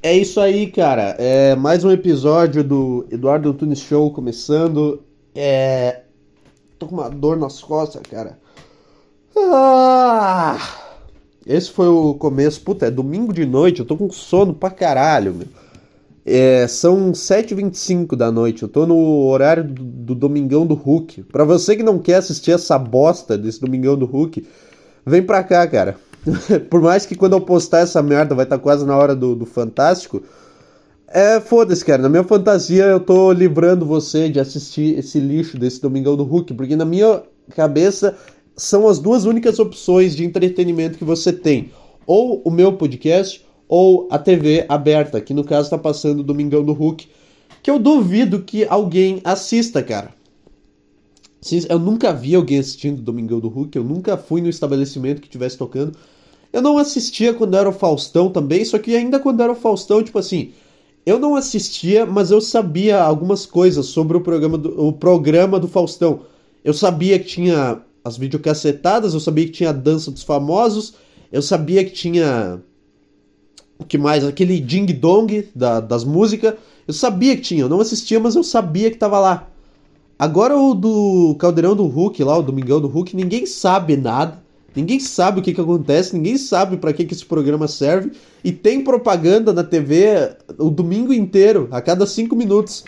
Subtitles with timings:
[0.00, 1.16] É isso aí, cara.
[1.18, 5.02] É mais um episódio do Eduardo Antunes Show começando.
[5.34, 6.02] É.
[6.78, 8.38] Tô com uma dor nas costas, cara.
[9.36, 10.56] Ah!
[11.44, 12.60] Esse foi o começo.
[12.60, 15.48] Puta, é domingo de noite, eu tô com sono pra caralho, meu.
[16.24, 21.24] É, são 7h25 da noite, eu tô no horário do, do Domingão do Hulk.
[21.24, 24.46] Pra você que não quer assistir essa bosta desse Domingão do Hulk,
[25.04, 25.96] vem pra cá, cara.
[26.70, 29.34] Por mais que quando eu postar essa merda vai estar tá quase na hora do,
[29.34, 30.22] do Fantástico.
[31.08, 32.02] É, foda-se, cara.
[32.02, 36.52] Na minha fantasia eu tô livrando você de assistir esse lixo desse Domingão do Hulk,
[36.54, 37.22] porque na minha
[37.54, 38.16] cabeça
[38.54, 41.72] são as duas únicas opções de entretenimento que você tem.
[42.06, 46.62] Ou o meu podcast, ou a TV aberta, que no caso tá passando o Domingão
[46.62, 47.08] do Hulk,
[47.62, 50.12] que eu duvido que alguém assista, cara.
[51.68, 55.56] Eu nunca vi alguém assistindo Domingão do Hulk, eu nunca fui no estabelecimento que estivesse
[55.56, 55.96] tocando.
[56.52, 60.02] Eu não assistia quando era o Faustão também, só que ainda quando era o Faustão,
[60.02, 60.52] tipo assim,
[61.04, 65.68] eu não assistia, mas eu sabia algumas coisas sobre o programa do, o programa do
[65.68, 66.20] Faustão.
[66.64, 70.94] Eu sabia que tinha as videocassetadas, eu sabia que tinha a dança dos famosos,
[71.32, 72.60] eu sabia que tinha.
[73.78, 74.24] O que mais?
[74.24, 76.54] Aquele ding dong da, das músicas.
[76.86, 79.48] Eu sabia que tinha, eu não assistia, mas eu sabia que tava lá.
[80.18, 84.42] Agora o do Caldeirão do Hulk, lá, o Domingão do Hulk, ninguém sabe nada.
[84.74, 88.12] Ninguém sabe o que, que acontece, ninguém sabe para que, que esse programa serve.
[88.44, 92.84] E tem propaganda na TV o domingo inteiro, a cada cinco minutos.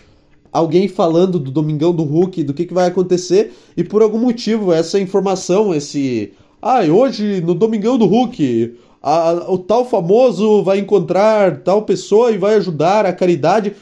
[0.52, 3.52] Alguém falando do Domingão do Hulk, do que, que vai acontecer.
[3.76, 6.32] E por algum motivo, essa informação, esse.
[6.60, 12.38] Ah, hoje no Domingão do Hulk, a, o tal famoso vai encontrar tal pessoa e
[12.38, 13.74] vai ajudar a caridade.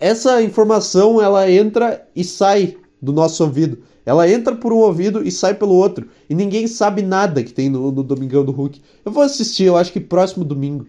[0.00, 3.78] Essa informação ela entra e sai do nosso ouvido.
[4.04, 6.08] Ela entra por um ouvido e sai pelo outro.
[6.28, 8.80] E ninguém sabe nada que tem no, no Domingão do Hulk.
[9.04, 10.86] Eu vou assistir, eu acho que próximo domingo.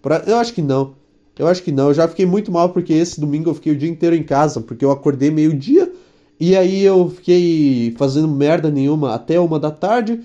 [0.00, 0.22] Pra...
[0.26, 0.94] Eu acho que não.
[1.38, 1.88] Eu acho que não.
[1.88, 4.60] Eu já fiquei muito mal porque esse domingo eu fiquei o dia inteiro em casa.
[4.60, 5.92] Porque eu acordei meio-dia.
[6.38, 10.20] E aí eu fiquei fazendo merda nenhuma até uma da tarde.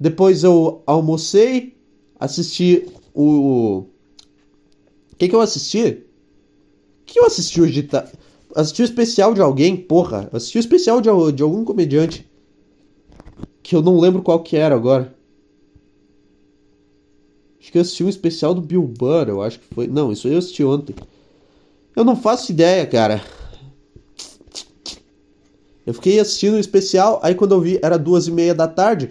[0.00, 1.76] Depois eu almocei.
[2.18, 3.84] Assisti o.
[5.12, 6.04] O que, que eu assisti?
[7.02, 8.12] O que eu assisti hoje de tarde?
[8.54, 10.28] Assisti o especial de alguém, porra.
[10.32, 12.26] Assisti o especial de, de algum comediante.
[13.62, 15.14] Que eu não lembro qual que era agora.
[17.60, 19.86] Acho que eu assisti um especial do Bill Burr, eu acho que foi.
[19.86, 20.96] Não, isso eu assisti ontem.
[21.94, 23.22] Eu não faço ideia, cara.
[25.86, 28.68] Eu fiquei assistindo o um especial, aí quando eu vi era duas e meia da
[28.68, 29.10] tarde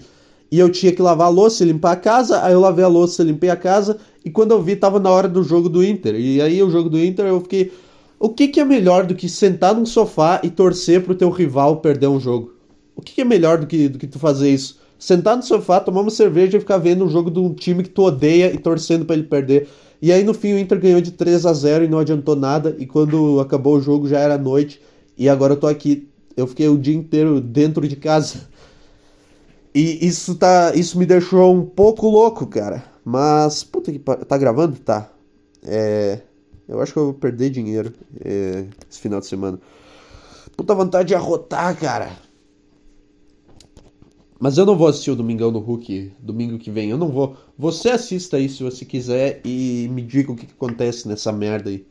[0.50, 2.90] e eu tinha que lavar a louça e limpar a casa, aí eu lavei a
[2.90, 5.84] louça e limpei a casa e quando eu vi tava na hora do jogo do
[5.84, 6.16] Inter.
[6.16, 7.72] E aí o jogo do Inter eu fiquei,
[8.22, 11.78] o que, que, é melhor do que sentar num sofá e torcer pro teu rival
[11.78, 12.54] perder um jogo?
[12.96, 14.80] O que, que, é melhor do que, do que tu fazer isso?
[15.00, 17.90] Sentar no sofá, tomar uma cerveja e ficar vendo um jogo de um time que
[17.90, 19.68] tu odeia e torcendo para ele perder.
[20.00, 22.76] E aí no fim o Inter ganhou de 3 a 0 e não adiantou nada.
[22.78, 24.80] E quando acabou o jogo já era noite.
[25.18, 26.08] E agora eu tô aqui.
[26.38, 28.48] Eu fiquei o dia inteiro dentro de casa.
[29.74, 30.74] E isso tá.
[30.76, 32.84] Isso me deixou um pouco louco, cara.
[33.04, 33.64] Mas.
[33.64, 34.78] Puta que Tá gravando?
[34.78, 35.10] Tá.
[35.64, 36.22] É.
[36.72, 37.94] Eu acho que eu vou perder dinheiro
[38.24, 39.60] é, esse final de semana.
[40.56, 42.18] Puta vontade de arrotar, cara.
[44.40, 46.90] Mas eu não vou assistir o Domingão do Hulk domingo que vem.
[46.90, 47.36] Eu não vou.
[47.58, 51.70] Você assista aí se você quiser e me diga o que, que acontece nessa merda
[51.70, 51.86] aí.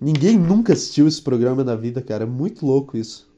[0.00, 2.24] Ninguém nunca assistiu esse programa na vida, cara.
[2.24, 3.28] É muito louco isso.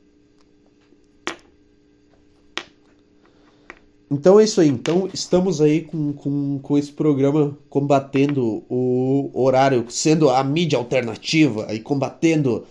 [4.10, 4.68] Então é isso aí.
[4.68, 11.66] Então estamos aí com, com, com esse programa combatendo o horário, sendo a mídia alternativa
[11.74, 12.64] e combatendo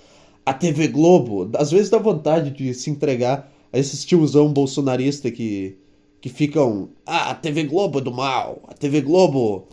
[0.46, 1.50] a TV Globo.
[1.58, 5.78] Às vezes dá vontade de se entregar a esses tiozão bolsonarista que,
[6.22, 6.90] que ficam.
[7.06, 8.62] Ah, a TV Globo é do mal.
[8.68, 9.68] A TV Globo.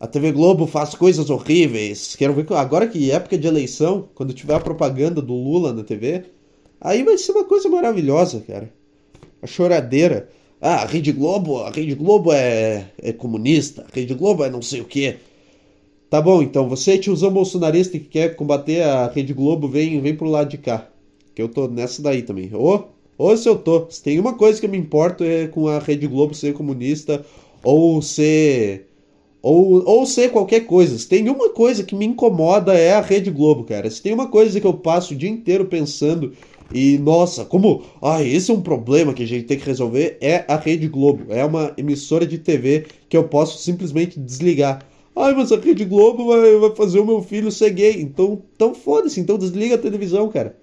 [0.00, 2.16] A TV Globo faz coisas horríveis.
[2.16, 6.24] Quero ver agora que época de eleição, quando tiver a propaganda do Lula na TV,
[6.80, 8.72] aí vai ser uma coisa maravilhosa, cara.
[9.40, 10.28] A choradeira.
[10.60, 14.62] Ah, a Rede Globo, a Rede Globo é, é comunista, a Rede Globo é não
[14.62, 15.16] sei o que.
[16.08, 20.28] Tá bom, então você tiozão bolsonarista que quer combater a Rede Globo, vem, vem pro
[20.28, 20.88] lado de cá.
[21.34, 22.50] Que eu tô nessa daí também.
[22.54, 22.84] Ô,
[23.18, 23.86] ô se eu tô.
[23.90, 27.24] Se tem uma coisa que eu me importo é com a Rede Globo ser comunista
[27.62, 28.88] ou ser.
[29.42, 30.98] Ou, ou ser qualquer coisa.
[30.98, 33.90] Se tem uma coisa que me incomoda é a Rede Globo, cara.
[33.90, 36.32] Se tem uma coisa que eu passo o dia inteiro pensando
[36.72, 40.44] e nossa, como ah, esse é um problema que a gente tem que resolver é
[40.48, 41.32] a Rede Globo.
[41.32, 44.84] É uma emissora de TV que eu posso simplesmente desligar.
[45.14, 48.00] Ai, mas a Rede Globo vai, vai fazer o meu filho ser gay.
[48.00, 50.58] Então, então foda-se, então desliga a televisão, cara.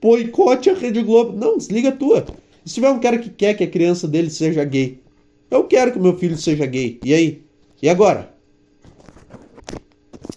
[0.00, 1.36] Boicote a Rede Globo.
[1.36, 2.26] Não, desliga a tua.
[2.64, 5.00] Se tiver um cara que quer que a criança dele seja gay,
[5.50, 6.98] eu quero que meu filho seja gay.
[7.02, 7.42] E aí?
[7.80, 8.34] E agora?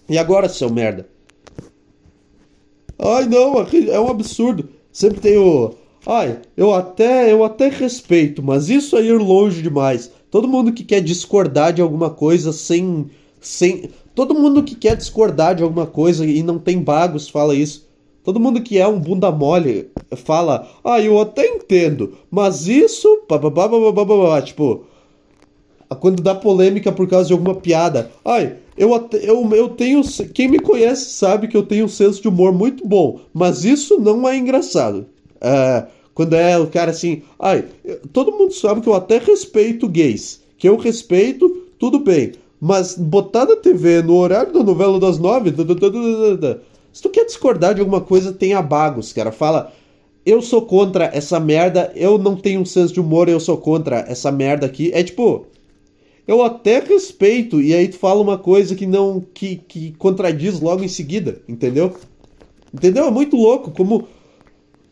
[0.07, 1.09] E agora, seu merda?
[2.97, 4.69] Ai, não, é um absurdo.
[4.91, 5.73] Sempre tem o.
[6.05, 10.11] Ai, eu até, eu até respeito, mas isso é ir longe demais.
[10.29, 13.09] Todo mundo que quer discordar de alguma coisa sem.
[13.39, 17.89] sem Todo mundo que quer discordar de alguma coisa e não tem bagos fala isso.
[18.23, 23.23] Todo mundo que é um bunda mole fala, ah, eu até entendo, mas isso.
[24.45, 24.85] Tipo,
[25.99, 28.11] quando dá polêmica por causa de alguma piada.
[28.23, 30.01] Ai, eu, eu, eu tenho.
[30.33, 33.99] Quem me conhece sabe que eu tenho um senso de humor muito bom, mas isso
[33.99, 35.05] não é engraçado.
[35.39, 37.65] É, quando é o cara assim, ai,
[38.13, 40.41] todo mundo sabe que eu até respeito gays.
[40.57, 42.33] Que eu respeito, tudo bem.
[42.59, 45.51] Mas botar na TV no horário da novela das nove.
[46.93, 49.31] Se tu quer discordar de alguma coisa, tem abagos, cara.
[49.31, 49.73] Fala,
[50.25, 54.05] eu sou contra essa merda, eu não tenho um senso de humor, eu sou contra
[54.07, 54.91] essa merda aqui.
[54.93, 55.47] É tipo,
[56.31, 59.19] eu até respeito, e aí tu fala uma coisa que não.
[59.33, 61.93] que, que contradiz logo em seguida, entendeu?
[62.73, 63.05] Entendeu?
[63.05, 64.07] É muito louco como.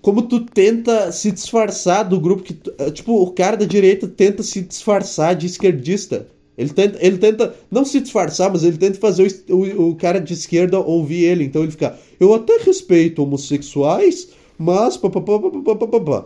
[0.02, 2.54] Como tu tenta se disfarçar do grupo que.
[2.54, 6.28] Tu, tipo, o cara da direita tenta se disfarçar de esquerdista.
[6.58, 10.20] Ele tenta, ele tenta não se disfarçar, mas ele tenta fazer o, o, o, cara
[10.20, 11.46] de esquerda ouvir ele.
[11.46, 14.98] Então ele fica, eu até respeito homossexuais, mas.
[14.98, 16.26] Pá, pá, pá, pá, pá, pá, pá.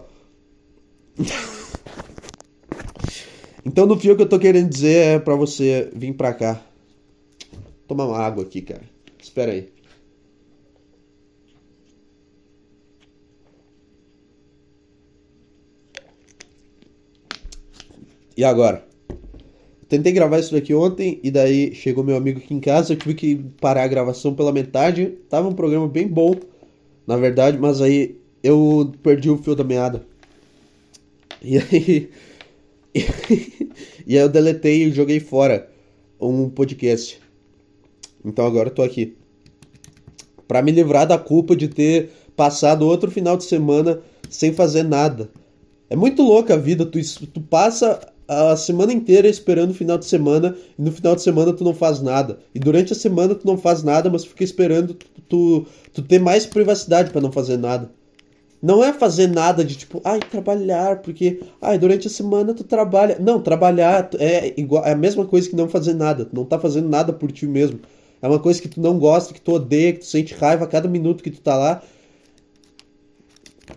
[3.65, 6.61] então no fio que eu tô querendo dizer é pra você vir pra cá.
[7.87, 8.83] Tomar uma água aqui, cara.
[9.21, 9.69] Espera aí.
[18.35, 18.83] E agora?
[19.87, 23.13] Tentei gravar isso daqui ontem e daí chegou meu amigo aqui em casa, eu tive
[23.13, 25.17] que parar a gravação pela metade.
[25.29, 26.35] Tava um programa bem bom,
[27.05, 30.05] na verdade, mas aí eu perdi o fio da meada.
[31.43, 32.09] E aí.
[34.05, 35.69] e aí eu deletei e joguei fora
[36.19, 37.19] um podcast.
[38.23, 39.15] Então agora eu tô aqui.
[40.47, 45.29] Pra me livrar da culpa de ter passado outro final de semana sem fazer nada.
[45.89, 50.05] É muito louca a vida, tu, tu passa a semana inteira esperando o final de
[50.05, 52.39] semana e no final de semana tu não faz nada.
[52.53, 56.19] E durante a semana tu não faz nada, mas fica esperando tu, tu, tu ter
[56.19, 57.91] mais privacidade para não fazer nada.
[58.63, 63.19] Não é fazer nada de tipo, ai, trabalhar, porque ai, durante a semana tu trabalha.
[63.19, 66.23] Não, trabalhar é igual é a mesma coisa que não fazer nada.
[66.23, 67.81] Tu não tá fazendo nada por ti mesmo.
[68.21, 70.67] É uma coisa que tu não gosta, que tu odeia, que tu sente raiva a
[70.67, 71.83] cada minuto que tu tá lá.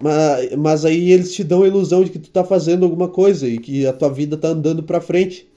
[0.00, 3.48] Mas, mas aí eles te dão a ilusão de que tu tá fazendo alguma coisa
[3.48, 5.48] e que a tua vida tá andando para frente.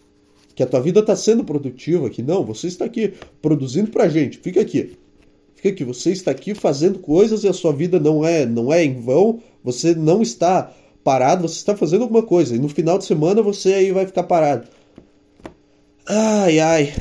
[0.56, 4.40] Que a tua vida tá sendo produtiva, que não, você está aqui produzindo pra gente.
[4.40, 4.98] Fica aqui.
[5.60, 8.82] Fica aqui, você está aqui fazendo coisas e a sua vida não é, não é
[8.82, 9.42] em vão.
[9.62, 10.74] Você não está
[11.04, 12.56] parado, você está fazendo alguma coisa.
[12.56, 14.70] E no final de semana você aí vai ficar parado.
[16.08, 16.94] Ai, ai.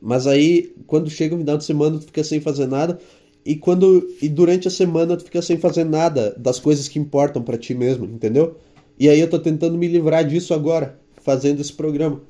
[0.00, 2.98] Mas aí, quando chega o final de semana, tu fica sem fazer nada
[3.44, 7.42] e quando e durante a semana tu fica sem fazer nada das coisas que importam
[7.42, 8.56] para ti mesmo, entendeu?
[8.98, 12.22] E aí eu tô tentando me livrar disso agora, fazendo esse programa.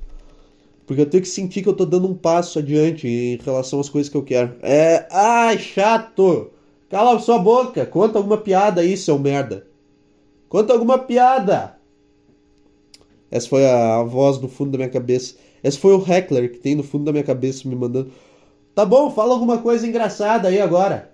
[0.87, 3.89] Porque eu tenho que sentir que eu tô dando um passo adiante em relação às
[3.89, 4.55] coisas que eu quero.
[4.63, 6.49] É, ai, chato.
[6.89, 9.67] Cala sua boca, conta alguma piada aí, seu merda.
[10.47, 11.77] Conta alguma piada.
[13.29, 15.35] Essa foi a, a voz do fundo da minha cabeça.
[15.61, 18.09] Esse foi o heckler que tem no fundo da minha cabeça me mandando
[18.77, 21.11] Tá bom, fala alguma coisa engraçada aí agora.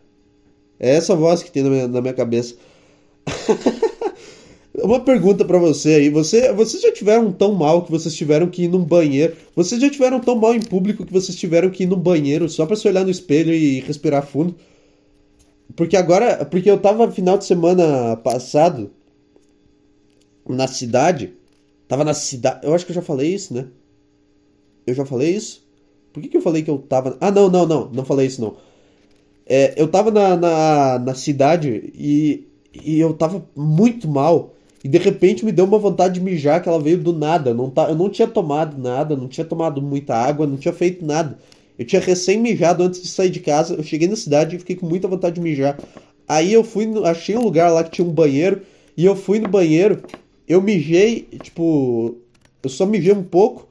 [0.77, 2.55] É essa voz que tem na minha, na minha cabeça.
[4.75, 6.09] Uma pergunta para você aí.
[6.09, 9.35] Você, vocês já tiveram tão mal que vocês tiveram que ir num banheiro?
[9.55, 12.65] Vocês já tiveram tão mal em público que vocês tiveram que ir num banheiro só
[12.65, 14.55] para se olhar no espelho e respirar fundo?
[15.75, 18.91] Porque agora, porque eu tava final de semana passado
[20.47, 21.33] na cidade.
[21.87, 22.65] Tava na cidade.
[22.65, 23.67] Eu acho que eu já falei isso, né?
[24.87, 25.63] Eu já falei isso?
[26.11, 27.17] Por que, que eu falei que eu tava.
[27.21, 27.89] Ah, não, não, não.
[27.91, 28.55] Não falei isso, não.
[29.45, 34.52] É, eu tava na, na, na cidade e, e eu tava muito mal.
[34.83, 37.53] E de repente me deu uma vontade de mijar que ela veio do nada.
[37.53, 41.05] Não tá, eu não tinha tomado nada, não tinha tomado muita água, não tinha feito
[41.05, 41.37] nada.
[41.79, 43.75] Eu tinha recém mijado antes de sair de casa.
[43.75, 45.79] Eu cheguei na cidade e fiquei com muita vontade de mijar.
[46.27, 48.61] Aí eu fui, achei um lugar lá que tinha um banheiro.
[48.97, 50.03] E eu fui no banheiro.
[50.47, 52.15] Eu mijei, tipo.
[52.61, 53.67] Eu só mijei um pouco.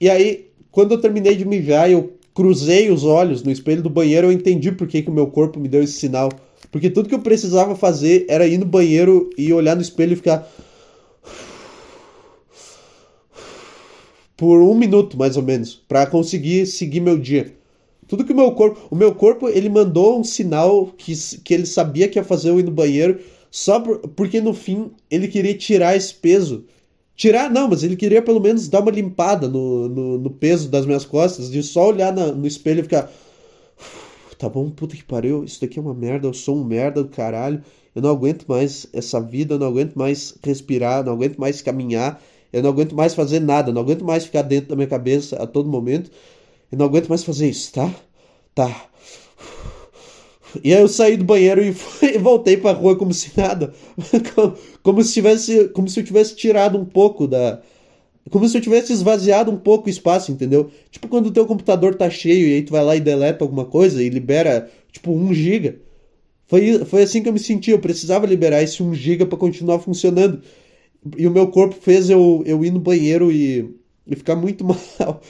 [0.00, 4.28] E aí quando eu terminei de mijar, eu cruzei os olhos no espelho do banheiro,
[4.28, 6.30] eu entendi por que, que o meu corpo me deu esse sinal.
[6.70, 10.16] Porque tudo que eu precisava fazer era ir no banheiro e olhar no espelho e
[10.16, 10.50] ficar.
[14.36, 17.54] Por um minuto, mais ou menos, para conseguir seguir meu dia.
[18.08, 18.80] Tudo que o meu corpo.
[18.90, 21.14] O meu corpo, ele mandou um sinal que,
[21.44, 24.90] que ele sabia que ia fazer eu ir no banheiro, só por, porque no fim
[25.10, 26.64] ele queria tirar esse peso
[27.14, 30.86] tirar, não, mas ele queria pelo menos dar uma limpada no, no, no peso das
[30.86, 33.10] minhas costas, de só olhar na, no espelho e ficar.
[34.42, 37.08] Tá bom, puta que pariu, isso daqui é uma merda, eu sou um merda do
[37.08, 37.62] caralho,
[37.94, 42.20] eu não aguento mais essa vida, eu não aguento mais respirar, não aguento mais caminhar,
[42.52, 45.46] eu não aguento mais fazer nada, não aguento mais ficar dentro da minha cabeça a
[45.46, 46.10] todo momento,
[46.72, 47.88] eu não aguento mais fazer isso, tá?
[48.52, 48.88] Tá.
[50.64, 53.72] E aí eu saí do banheiro e, fui, e voltei pra rua como se nada.
[54.34, 55.68] como, como, se tivesse.
[55.68, 57.62] Como se eu tivesse tirado um pouco da.
[58.30, 60.70] Como se eu tivesse esvaziado um pouco o espaço, entendeu?
[60.90, 63.64] Tipo quando o teu computador tá cheio e aí tu vai lá e deleta alguma
[63.64, 65.80] coisa e libera, tipo, 1 GB.
[66.46, 69.80] Foi, foi assim que eu me senti, eu precisava liberar esse 1 GB para continuar
[69.80, 70.42] funcionando.
[71.16, 73.74] E o meu corpo fez eu, eu ir no banheiro e,
[74.06, 75.20] e ficar muito mal.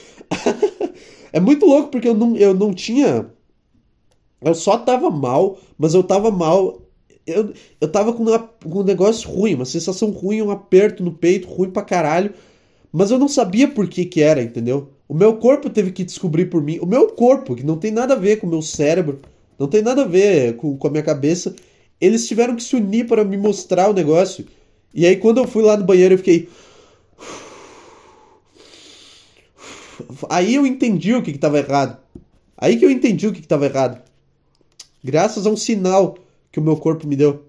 [1.31, 3.27] é muito louco porque eu não, eu não tinha
[4.43, 6.81] eu só tava mal, mas eu tava mal.
[7.25, 11.13] Eu, eu tava com, uma, com um negócio ruim, uma sensação ruim, um aperto no
[11.13, 12.33] peito, ruim pra caralho.
[12.93, 14.89] Mas eu não sabia por que que era, entendeu?
[15.07, 16.77] O meu corpo teve que descobrir por mim.
[16.79, 19.19] O meu corpo, que não tem nada a ver com o meu cérebro,
[19.57, 21.55] não tem nada a ver com, com a minha cabeça,
[21.99, 24.45] eles tiveram que se unir para me mostrar o negócio.
[24.93, 26.47] E aí quando eu fui lá no banheiro eu fiquei.
[30.29, 31.97] Aí eu entendi o que estava errado.
[32.55, 34.01] Aí que eu entendi o que estava errado
[35.03, 36.17] graças a um sinal
[36.51, 37.43] que o meu corpo me deu.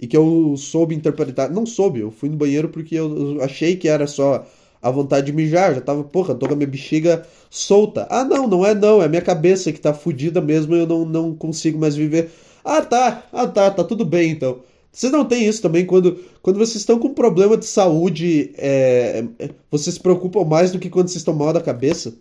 [0.00, 1.50] E que eu soube interpretar.
[1.50, 4.46] Não soube, eu fui no banheiro porque eu achei que era só
[4.80, 5.74] a vontade de mijar.
[5.74, 8.06] Já tava, porra, tô com a minha bexiga solta.
[8.10, 11.04] Ah, não, não é não, é a minha cabeça que tá fodida mesmo eu não,
[11.04, 12.30] não consigo mais viver.
[12.64, 14.60] Ah, tá, ah, tá, tá tudo bem então.
[14.92, 19.50] Vocês não têm isso também quando, quando vocês estão com problema de saúde, é, é
[19.70, 22.14] vocês se preocupam mais do que quando vocês estão mal da cabeça?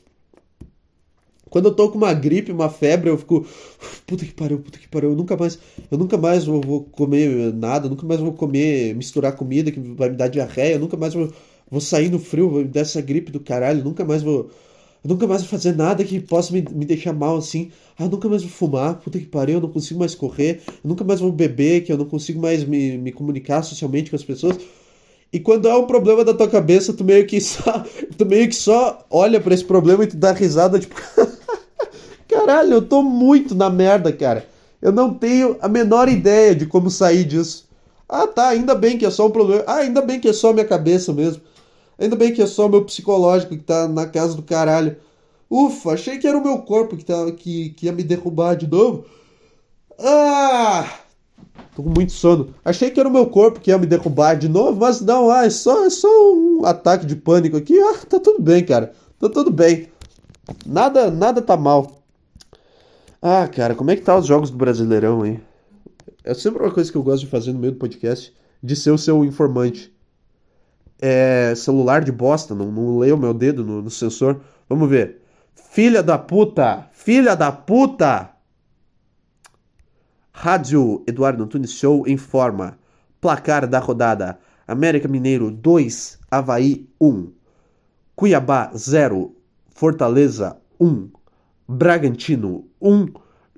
[1.50, 3.46] Quando eu tô com uma gripe, uma febre, eu fico.
[4.06, 5.12] Puta que pariu, puta que pariu.
[5.12, 5.60] Eu nunca mais.
[5.92, 10.10] Eu nunca mais vou, vou comer nada, nunca mais vou comer, misturar comida que vai
[10.10, 11.32] me dar diarreia, eu nunca mais vou,
[11.70, 14.50] vou sair no frio, vou me dar essa gripe do caralho, nunca mais vou.
[15.04, 17.72] Nunca mais vou fazer nada que possa me, me deixar mal assim.
[17.98, 20.90] Ah, eu nunca mais vou fumar, puta que pariu, eu não consigo mais correr, eu
[20.90, 24.24] nunca mais vou beber, que eu não consigo mais me, me comunicar socialmente com as
[24.24, 24.58] pessoas.
[25.32, 27.84] E quando há um problema da tua cabeça, tu meio que só,
[28.18, 30.96] tu meio que só olha para esse problema e tu dá risada, tipo,
[32.28, 34.48] caralho, eu tô muito na merda, cara.
[34.82, 37.68] Eu não tenho a menor ideia de como sair disso.
[38.08, 39.64] Ah, tá, ainda bem que é só um problema.
[39.68, 41.42] Ah, ainda bem que é só minha cabeça mesmo.
[42.00, 44.96] Ainda bem que é só meu psicológico que tá na casa do caralho.
[45.50, 48.68] Ufa, achei que era o meu corpo que, tá, que, que ia me derrubar de
[48.68, 49.06] novo.
[50.00, 51.07] Ah!
[51.76, 52.54] Tô com muito sono.
[52.66, 55.46] Achei que era o meu corpo que ia me derrubar de novo, mas não, ah,
[55.46, 57.80] é só, é só um ataque de pânico aqui.
[57.80, 58.94] Ah, tá tudo bem, cara.
[59.20, 59.88] Tá tudo bem.
[60.66, 62.02] Nada, nada tá mal.
[63.22, 65.42] Ah, cara, como é que tá os jogos do Brasileirão, hein?
[66.24, 68.92] É sempre uma coisa que eu gosto de fazer no meio do podcast, de ser
[68.92, 69.94] o seu informante.
[71.00, 74.42] É celular de bosta, não, não leio meu dedo no, no sensor.
[74.68, 75.22] Vamos ver.
[75.72, 76.88] Filha da puta!
[76.92, 78.37] Filha da puta!
[80.40, 82.78] Rádio Eduardo Antunes Show informa.
[83.20, 87.32] Placar da rodada: América Mineiro 2, Havaí 1.
[88.16, 89.36] Cuiabá 0,
[89.72, 91.10] Fortaleza 1.
[91.68, 93.08] Bragantino 1,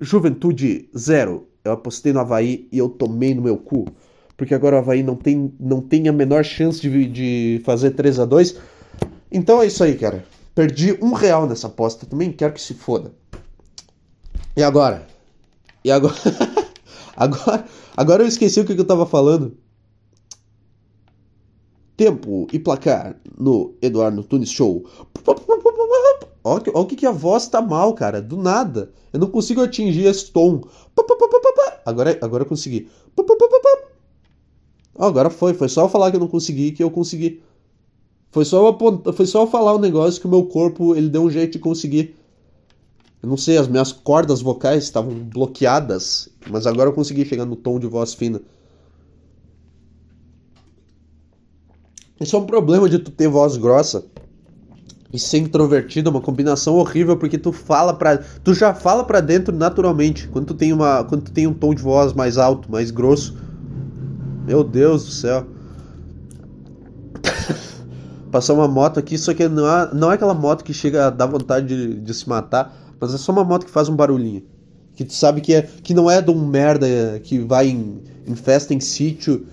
[0.00, 1.46] Juventude 0.
[1.62, 3.84] Eu apostei no Havaí e eu tomei no meu cu.
[4.34, 8.20] Porque agora o Havaí não tem, não tem a menor chance de, de fazer 3
[8.20, 8.56] a 2
[9.30, 10.24] Então é isso aí, cara.
[10.54, 12.06] Perdi um real nessa aposta.
[12.06, 13.12] Também quero que se foda.
[14.56, 15.06] E agora?
[15.84, 16.14] E agora?
[17.20, 19.54] Agora, agora eu esqueci o que, eu tava falando.
[21.94, 24.86] Tempo e placar no Eduardo Tunes Show.
[26.42, 28.22] Olha, o que, que a voz tá mal, cara.
[28.22, 28.90] Do nada.
[29.12, 30.62] Eu não consigo atingir esse tom.
[31.84, 32.88] Agora, agora eu consegui.
[34.98, 35.52] agora foi.
[35.52, 37.42] Foi só falar que eu não consegui que eu consegui.
[38.30, 41.30] Foi só eu, foi só falar um negócio que o meu corpo ele deu um
[41.30, 42.14] jeito de conseguir.
[43.22, 47.54] Eu não sei, as minhas cordas vocais estavam bloqueadas, mas agora eu consegui chegar no
[47.54, 48.40] tom de voz fina.
[52.18, 54.04] Isso é um problema de tu ter voz grossa
[55.12, 59.20] e ser introvertido, é uma combinação horrível porque tu fala para, tu já fala para
[59.20, 60.26] dentro naturalmente.
[60.28, 63.36] Quando tu tem uma, quando tu tem um tom de voz mais alto, mais grosso.
[64.46, 65.46] Meu Deus do céu.
[68.32, 71.10] Passou uma moto aqui, só que não é, não é aquela moto que chega a
[71.10, 74.42] dar vontade de, de se matar mas é só uma moto que faz um barulhinho.
[74.94, 78.34] Que tu sabe que, é, que não é de um merda que vai em, em
[78.34, 79.46] festa em sítio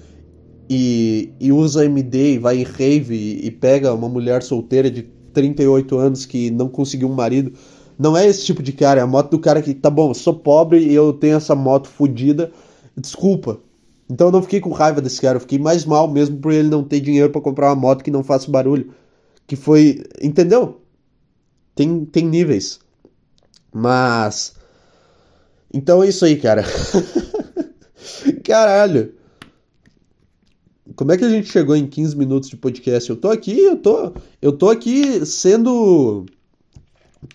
[0.70, 5.04] e, e usa MD e vai em rave e, e pega uma mulher solteira de
[5.34, 7.54] 38 anos que não conseguiu um marido.
[7.98, 10.14] Não é esse tipo de cara, é a moto do cara que, tá bom, eu
[10.14, 12.52] sou pobre e eu tenho essa moto fodida,
[12.96, 13.60] desculpa.
[14.10, 16.70] Então eu não fiquei com raiva desse cara, eu fiquei mais mal mesmo por ele
[16.70, 18.92] não ter dinheiro para comprar uma moto que não faça barulho.
[19.46, 20.04] Que foi.
[20.22, 20.82] Entendeu?
[21.76, 22.80] Tem, tem níveis.
[23.74, 24.56] Mas.
[25.74, 26.64] Então é isso aí, cara.
[28.44, 29.14] Caralho.
[30.96, 33.10] Como é que a gente chegou em 15 minutos de podcast?
[33.10, 34.14] Eu tô aqui, eu tô.
[34.42, 36.26] Eu tô aqui sendo.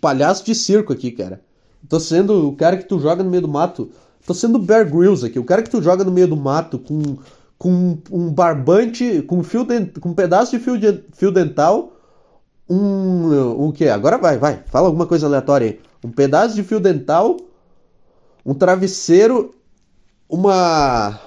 [0.00, 1.42] Palhaço de circo aqui, cara.
[1.88, 3.90] Tô sendo o cara que tu joga no meio do mato
[4.26, 7.18] Tô sendo Bear Grylls aqui, o cara que tu joga no meio do mato com,
[7.58, 11.91] com um barbante, com, fio dent, com um pedaço de fio, de, fio dental,
[12.69, 13.66] um.
[13.66, 13.88] O que?
[13.88, 15.81] Agora vai, vai, fala alguma coisa aleatória aí.
[16.04, 17.37] Um pedaço de fio dental,
[18.45, 19.54] um travesseiro,
[20.28, 21.19] uma.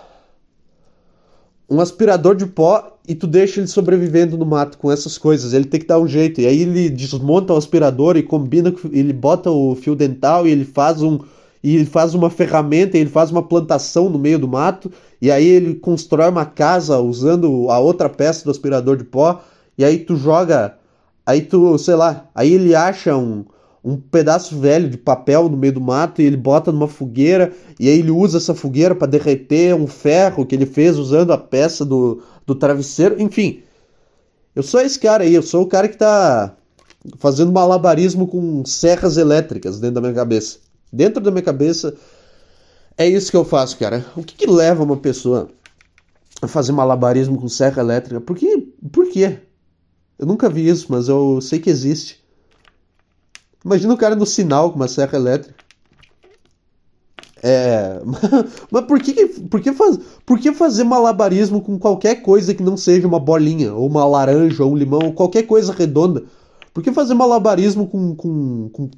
[1.67, 5.53] Um aspirador de pó e tu deixa ele sobrevivendo no mato com essas coisas.
[5.53, 6.41] Ele tem que dar um jeito.
[6.41, 10.65] E aí ele desmonta o aspirador e combina, ele bota o fio dental e ele
[10.65, 11.19] faz um
[11.65, 15.47] e ele faz uma ferramenta, ele faz uma plantação no meio do mato, e aí
[15.47, 19.41] ele constrói uma casa usando a outra peça do aspirador de pó,
[19.75, 20.77] e aí tu joga,
[21.25, 23.45] aí tu, sei lá, aí ele acha um,
[23.83, 27.89] um pedaço velho de papel no meio do mato e ele bota numa fogueira, e
[27.89, 31.85] aí ele usa essa fogueira para derreter um ferro que ele fez usando a peça
[31.85, 33.61] do, do travesseiro, enfim.
[34.55, 36.55] Eu sou esse cara aí, eu sou o cara que tá
[37.19, 40.59] fazendo malabarismo com serras elétricas dentro da minha cabeça.
[40.91, 41.93] Dentro da minha cabeça,
[42.97, 44.05] é isso que eu faço, cara.
[44.15, 45.49] O que, que leva uma pessoa
[46.41, 48.21] a fazer malabarismo com serra elétrica?
[48.21, 48.57] Por, que,
[48.91, 49.39] por quê?
[50.17, 52.23] Eu nunca vi isso, mas eu sei que existe.
[53.63, 55.65] Imagina o cara no sinal com uma serra elétrica.
[57.41, 58.01] É.
[58.71, 62.75] Mas por que, por, que faz, por que fazer malabarismo com qualquer coisa que não
[62.75, 66.23] seja uma bolinha, ou uma laranja, ou um limão, ou qualquer coisa redonda?
[66.73, 68.89] Por que fazer malabarismo com, com, com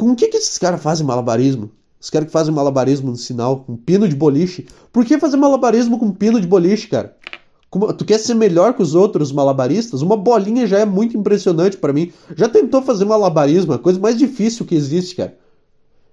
[0.00, 1.70] com o que, que esses caras fazem malabarismo?
[2.00, 4.66] Os caras que fazem malabarismo no sinal, com pino de boliche.
[4.90, 7.14] Por que fazer malabarismo com pino de boliche, cara?
[7.70, 10.02] Como, tu quer ser melhor que os outros malabaristas?
[10.02, 12.12] Uma bolinha já é muito impressionante para mim.
[12.36, 13.72] Já tentou fazer malabarismo?
[13.72, 15.38] É a coisa mais difícil que existe, cara.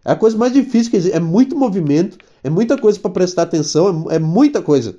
[0.05, 1.15] É a coisa mais difícil que existe.
[1.15, 4.95] É muito movimento, é muita coisa para prestar atenção, é, é, muita coisa.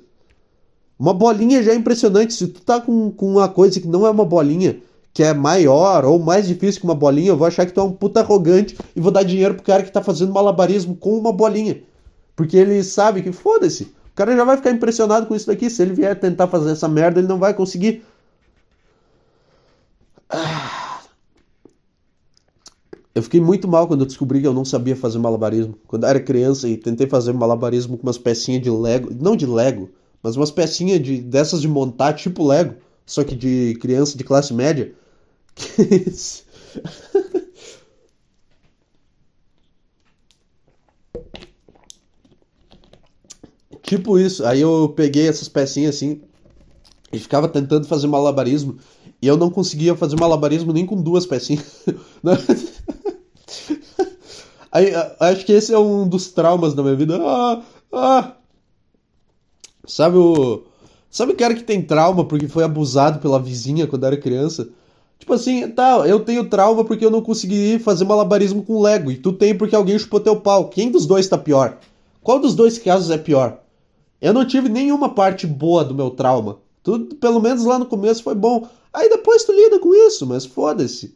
[0.99, 2.33] Uma bolinha já é impressionante.
[2.33, 4.81] Se tu tá com, com uma coisa que não é uma bolinha,
[5.13, 7.83] que é maior ou mais difícil que uma bolinha, eu vou achar que tu é
[7.83, 11.31] um puta arrogante e vou dar dinheiro pro cara que tá fazendo malabarismo com uma
[11.31, 11.81] bolinha.
[12.35, 13.93] Porque ele sabe que foda-se.
[14.19, 15.69] Cara já vai ficar impressionado com isso daqui.
[15.69, 18.03] Se ele vier tentar fazer essa merda, ele não vai conseguir.
[20.29, 20.99] Ah.
[23.15, 25.73] Eu fiquei muito mal quando eu descobri que eu não sabia fazer malabarismo.
[25.87, 29.09] Quando eu era criança e tentei fazer malabarismo com umas pecinhas de Lego.
[29.17, 29.89] Não de Lego,
[30.21, 32.75] mas umas pecinhas de, dessas de montar, tipo Lego.
[33.05, 34.93] Só que de criança de classe média.
[43.89, 44.45] tipo isso.
[44.45, 46.21] Aí eu peguei essas pecinhas assim
[47.11, 48.77] e ficava tentando fazer malabarismo.
[49.21, 51.83] E eu não conseguia fazer malabarismo nem com duas pecinhas.
[54.71, 57.19] Aí, acho que esse é um dos traumas da minha vida.
[57.21, 58.33] Ah, ah.
[59.85, 60.63] Sabe o.
[61.09, 64.69] Sabe o cara que tem trauma porque foi abusado pela vizinha quando era criança?
[65.17, 69.11] Tipo assim, tá, eu tenho trauma porque eu não consegui fazer malabarismo com Lego.
[69.11, 70.69] E tu tem porque alguém chupou teu pau.
[70.69, 71.79] Quem dos dois tá pior?
[72.21, 73.59] Qual dos dois casos é pior?
[74.21, 76.59] Eu não tive nenhuma parte boa do meu trauma.
[76.83, 78.67] Tudo, pelo menos lá no começo foi bom.
[78.93, 81.15] Aí depois tu lida com isso, mas foda-se.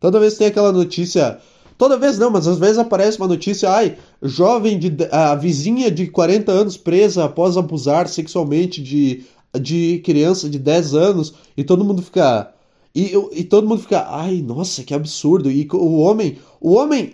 [0.00, 1.38] Toda vez tem aquela notícia.
[1.78, 4.96] Toda vez não, mas às vezes aparece uma notícia, ai, jovem de.
[5.10, 9.24] a vizinha de 40 anos presa após abusar sexualmente de,
[9.60, 12.52] de criança de 10 anos, e todo mundo fica.
[12.96, 15.50] E, e todo mundo fica, ai, nossa, que absurdo.
[15.50, 17.12] E o homem, o homem,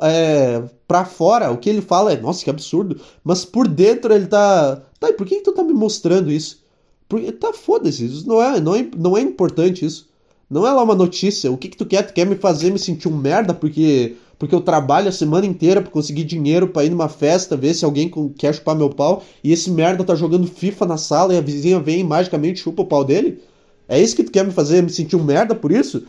[0.00, 2.98] é, pra fora, o que ele fala é, nossa, que absurdo.
[3.22, 6.64] Mas por dentro ele tá, tá, por que, tu tá me mostrando isso?
[7.06, 10.08] Porque, tá, foda-se, isso não é, não, é, não é importante isso.
[10.48, 11.52] Não é lá uma notícia.
[11.52, 12.06] O que, que tu quer?
[12.06, 15.82] Tu quer me fazer me sentir um merda porque, porque eu trabalho a semana inteira
[15.82, 19.52] pra conseguir dinheiro pra ir numa festa, ver se alguém quer chupar meu pau, e
[19.52, 22.86] esse merda tá jogando FIFA na sala e a vizinha vem e magicamente chupa o
[22.86, 23.42] pau dele?
[23.88, 26.06] É isso que tu quer me fazer me sentir um merda por isso?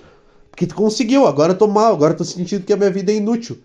[0.49, 3.11] Porque tu conseguiu, agora eu tô mal, agora eu tô sentindo que a minha vida
[3.11, 3.57] é inútil.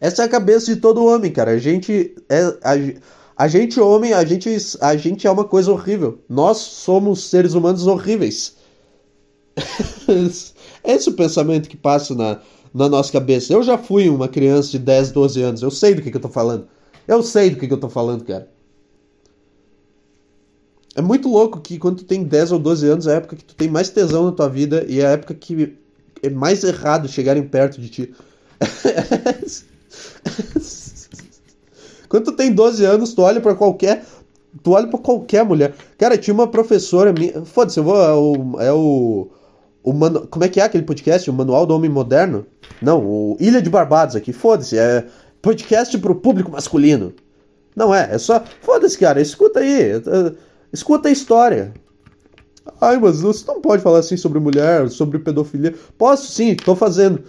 [0.00, 1.50] Essa é a cabeça de todo homem, cara.
[1.50, 2.42] A gente é.
[2.62, 3.10] A,
[3.44, 6.18] a gente, homem, a gente, a gente é uma coisa horrível.
[6.28, 8.54] Nós somos seres humanos horríveis.
[10.84, 12.40] Esse é o pensamento que passa na,
[12.72, 13.52] na nossa cabeça.
[13.52, 15.62] Eu já fui uma criança de 10, 12 anos.
[15.62, 16.68] Eu sei do que, que eu tô falando.
[17.08, 18.46] Eu sei do que, que eu tô falando, cara.
[20.94, 23.44] É muito louco que quando tu tem 10 ou 12 anos é a época que
[23.44, 25.76] tu tem mais tesão na tua vida e é a época que
[26.22, 28.14] é mais errado chegarem perto de ti.
[32.08, 34.04] Quando tu tem 12 anos, tu olha para qualquer.
[34.64, 35.74] Tu olha para qualquer mulher.
[35.96, 37.44] Cara, tinha uma professora minha.
[37.44, 37.96] Foda-se, eu vou.
[37.96, 38.60] É o.
[38.60, 39.30] É o,
[39.82, 40.26] o manu...
[40.26, 41.30] Como é que é aquele podcast?
[41.30, 42.44] O Manual do Homem Moderno?
[42.82, 44.32] Não, o Ilha de Barbados aqui.
[44.32, 45.06] Foda-se, é
[45.40, 47.14] podcast pro público masculino.
[47.76, 48.42] Não é, é só.
[48.60, 49.92] Foda-se, cara, escuta aí.
[50.72, 51.72] Escuta a história.
[52.80, 55.74] Ai, mas você não pode falar assim sobre mulher, sobre pedofilia.
[55.98, 57.22] Posso sim, tô fazendo.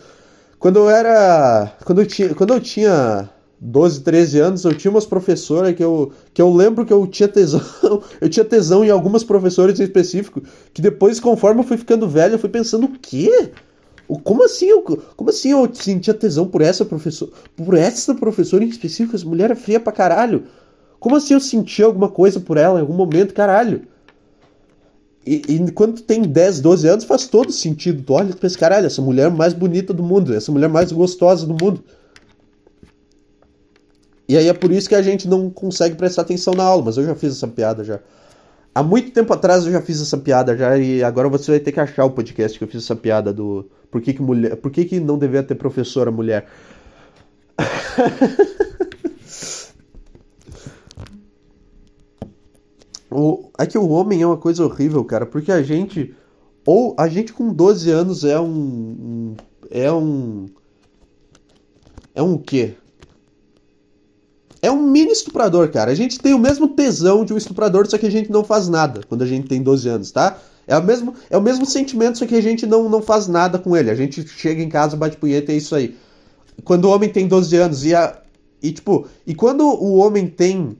[0.60, 1.76] Quando eu era.
[1.84, 6.12] Quando eu tinha, quando eu tinha 12, 13 anos, eu tinha umas professoras que eu,
[6.34, 7.62] que eu lembro que eu tinha tesão.
[8.22, 10.42] Eu tinha tesão em algumas professoras em específico.
[10.74, 13.52] Que depois, conforme eu fui ficando velho, eu fui pensando, o quê?
[14.24, 14.82] Como assim, eu,
[15.16, 17.32] como assim eu sentia tesão por essa professora?
[17.56, 19.16] Por essa professora em específico?
[19.16, 20.44] Essa mulher é feia pra caralho.
[21.02, 23.88] Como assim eu senti alguma coisa por ela em algum momento, caralho?
[25.26, 28.04] E, e, quando tu tem 10, 12 anos, faz todo sentido.
[28.04, 31.48] Tu olha e pensa, caralho, essa mulher mais bonita do mundo, essa mulher mais gostosa
[31.48, 31.84] do mundo.
[34.30, 36.98] E aí é por isso que a gente não consegue prestar atenção na aula, mas
[36.98, 38.00] eu já fiz essa piada já.
[38.74, 41.72] Há muito tempo atrás eu já fiz essa piada já e agora você vai ter
[41.72, 44.70] que achar o podcast que eu fiz essa piada do por que, que mulher, por
[44.70, 46.46] que, que não deveria ter professora mulher.
[53.12, 56.16] O, é que o homem é uma coisa horrível, cara, porque a gente.
[56.66, 58.48] Ou a gente com 12 anos é um.
[58.48, 59.36] um
[59.70, 60.46] é um.
[62.16, 62.76] É um quê?
[64.62, 65.92] É um mini estuprador, cara.
[65.92, 68.70] A gente tem o mesmo tesão de um estuprador, só que a gente não faz
[68.70, 70.38] nada quando a gente tem 12 anos, tá?
[70.68, 73.58] É o mesmo, é o mesmo sentimento, só que a gente não, não faz nada
[73.58, 73.90] com ele.
[73.90, 75.98] A gente chega em casa, bate punheta e é isso aí.
[76.64, 78.22] Quando o homem tem 12 anos e a.
[78.62, 80.78] E tipo, e quando o homem tem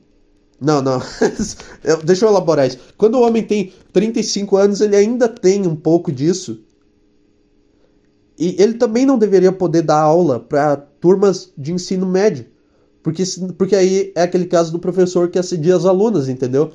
[0.62, 1.02] não, não.
[2.06, 2.78] Deixa eu elaborar isso.
[2.96, 6.60] Quando o homem tem 35 anos, ele ainda tem um pouco disso.
[8.38, 12.46] E ele também não deveria poder dar aula para turmas de ensino médio.
[13.02, 13.24] Porque,
[13.58, 16.72] porque aí é aquele caso do professor que assedia as alunas, entendeu?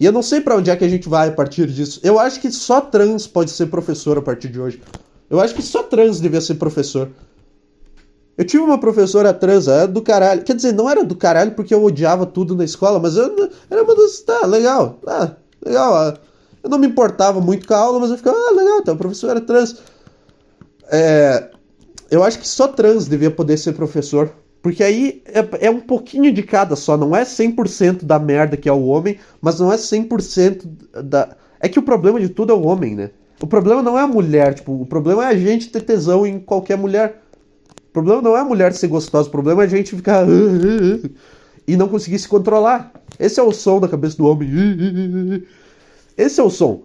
[0.00, 2.00] E eu não sei para onde é que a gente vai a partir disso.
[2.02, 4.80] Eu acho que só trans pode ser professor a partir de hoje.
[5.28, 7.10] Eu acho que só trans devia ser professor.
[8.36, 10.42] Eu tive uma professora trans, era do caralho.
[10.42, 13.82] Quer dizer, não era do caralho porque eu odiava tudo na escola, mas eu era
[13.82, 14.20] uma das.
[14.20, 14.98] Tá, legal.
[15.06, 15.32] Ah,
[15.64, 16.18] legal.
[16.62, 18.98] Eu não me importava muito com a aula, mas eu ficava, ah, legal, então a
[18.98, 19.76] professora trans.
[20.90, 21.50] É,
[22.10, 24.30] eu acho que só trans devia poder ser professor.
[24.62, 28.68] Porque aí é, é um pouquinho de cada só, não é 100% da merda que
[28.68, 30.66] é o homem, mas não é 100%
[31.04, 31.36] da.
[31.60, 33.10] É que o problema de tudo é o homem, né?
[33.40, 36.40] O problema não é a mulher, tipo, o problema é a gente ter tesão em
[36.40, 37.22] qualquer mulher
[37.96, 40.26] problema não é a mulher ser gostosa, o problema é a gente ficar.
[41.66, 42.92] e não conseguir se controlar.
[43.18, 45.42] Esse é o som da cabeça do homem.
[46.16, 46.82] Esse é o som.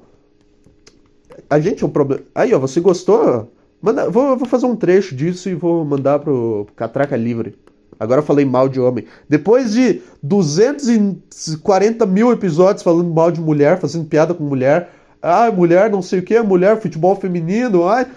[1.50, 2.24] A gente é um problema.
[2.34, 3.52] Aí, ó, você gostou?
[3.82, 4.10] Manda...
[4.10, 7.56] Vou, vou fazer um trecho disso e vou mandar pro Catraca Livre.
[8.00, 9.06] Agora eu falei mal de homem.
[9.28, 14.90] Depois de 240 mil episódios falando mal de mulher, fazendo piada com mulher.
[15.22, 17.88] Ah, mulher não sei o que, mulher, futebol feminino.
[17.88, 18.08] Ai.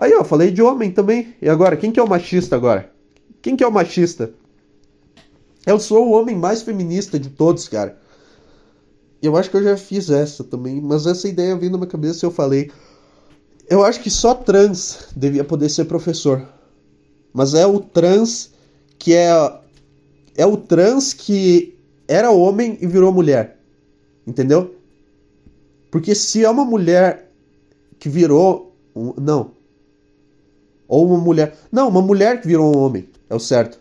[0.00, 1.34] Aí, ó, falei de homem também.
[1.42, 2.90] E agora, quem que é o machista agora?
[3.42, 4.32] Quem que é o machista?
[5.66, 8.00] Eu sou o homem mais feminista de todos, cara.
[9.20, 12.24] Eu acho que eu já fiz essa também, mas essa ideia veio na minha cabeça
[12.24, 12.70] e eu falei.
[13.68, 16.48] Eu acho que só trans devia poder ser professor.
[17.30, 18.52] Mas é o trans
[18.98, 19.28] que é.
[20.34, 23.60] É o trans que era homem e virou mulher.
[24.26, 24.74] Entendeu?
[25.90, 27.30] Porque se é uma mulher
[27.98, 28.74] que virou.
[28.94, 29.59] Não.
[30.90, 31.54] Ou uma mulher.
[31.70, 33.08] Não, uma mulher que virou um homem.
[33.30, 33.78] É o certo.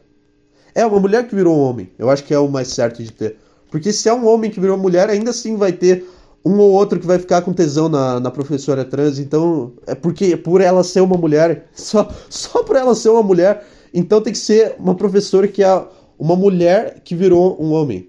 [0.76, 1.90] É, uma mulher que virou um homem.
[1.98, 3.36] Eu acho que é o mais certo de ter.
[3.72, 6.06] Porque se é um homem que virou mulher, ainda assim vai ter
[6.46, 9.18] um ou outro que vai ficar com tesão na, na professora trans.
[9.18, 13.66] Então, é porque por ela ser uma mulher, só, só por ela ser uma mulher,
[13.92, 15.84] então tem que ser uma professora que é
[16.18, 18.08] uma mulher que virou um homem.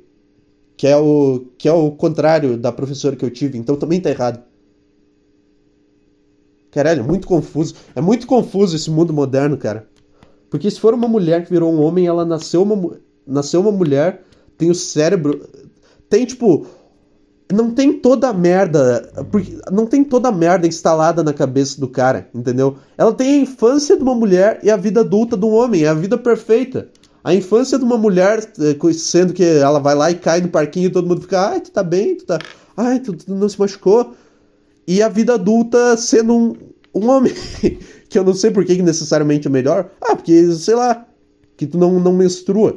[0.76, 3.56] Que é o, que é o contrário da professora que eu tive.
[3.56, 4.42] Então também tá errado.
[6.70, 7.74] Caralho, é muito confuso.
[7.94, 9.86] É muito confuso esse mundo moderno, cara.
[10.48, 14.22] Porque se for uma mulher que virou um homem, ela nasceu uma, nasceu uma mulher,
[14.56, 15.48] tem o cérebro.
[16.08, 16.66] Tem, tipo.
[17.52, 19.10] Não tem toda a merda.
[19.30, 22.76] Porque não tem toda a merda instalada na cabeça do cara, entendeu?
[22.96, 25.82] Ela tem a infância de uma mulher e a vida adulta de um homem.
[25.82, 26.88] É a vida perfeita.
[27.22, 30.86] A infância de uma mulher, eh, sendo que ela vai lá e cai no parquinho
[30.86, 32.38] e todo mundo fica, ai, tu tá bem, tu tá.
[32.76, 34.14] Ai, tu, tu não se machucou
[34.90, 36.56] e a vida adulta sendo um,
[36.92, 37.32] um homem.
[38.10, 39.88] que eu não sei por que necessariamente é melhor.
[40.00, 41.06] Ah, porque, sei lá,
[41.56, 42.76] que tu não, não menstrua.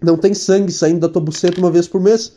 [0.00, 2.34] Não tem sangue saindo da tua buceta uma vez por mês.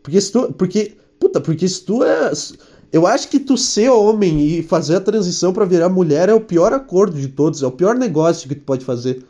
[0.00, 0.52] Porque se tu.
[0.52, 0.96] Porque.
[1.18, 2.30] Puta, porque se tu é.
[2.92, 6.40] Eu acho que tu ser homem e fazer a transição para virar mulher é o
[6.40, 9.24] pior acordo de todos, é o pior negócio que tu pode fazer.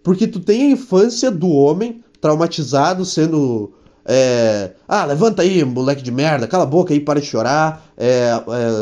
[0.00, 3.72] Porque tu tem a infância do homem traumatizado, sendo.
[4.12, 7.86] É, ah, levanta aí, moleque de merda, cala a boca aí, para de chorar.
[7.96, 8.32] É,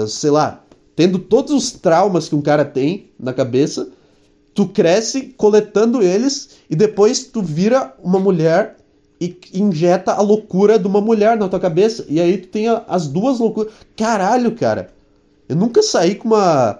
[0.03, 0.63] é, sei lá,
[0.97, 3.91] tendo todos os traumas que um cara tem na cabeça,
[4.55, 8.79] tu cresce coletando eles e depois tu vira uma mulher
[9.21, 12.07] e injeta a loucura de uma mulher na tua cabeça.
[12.09, 13.71] E aí tu tem as duas loucuras.
[13.95, 14.89] Caralho, cara.
[15.47, 16.79] Eu nunca saí com uma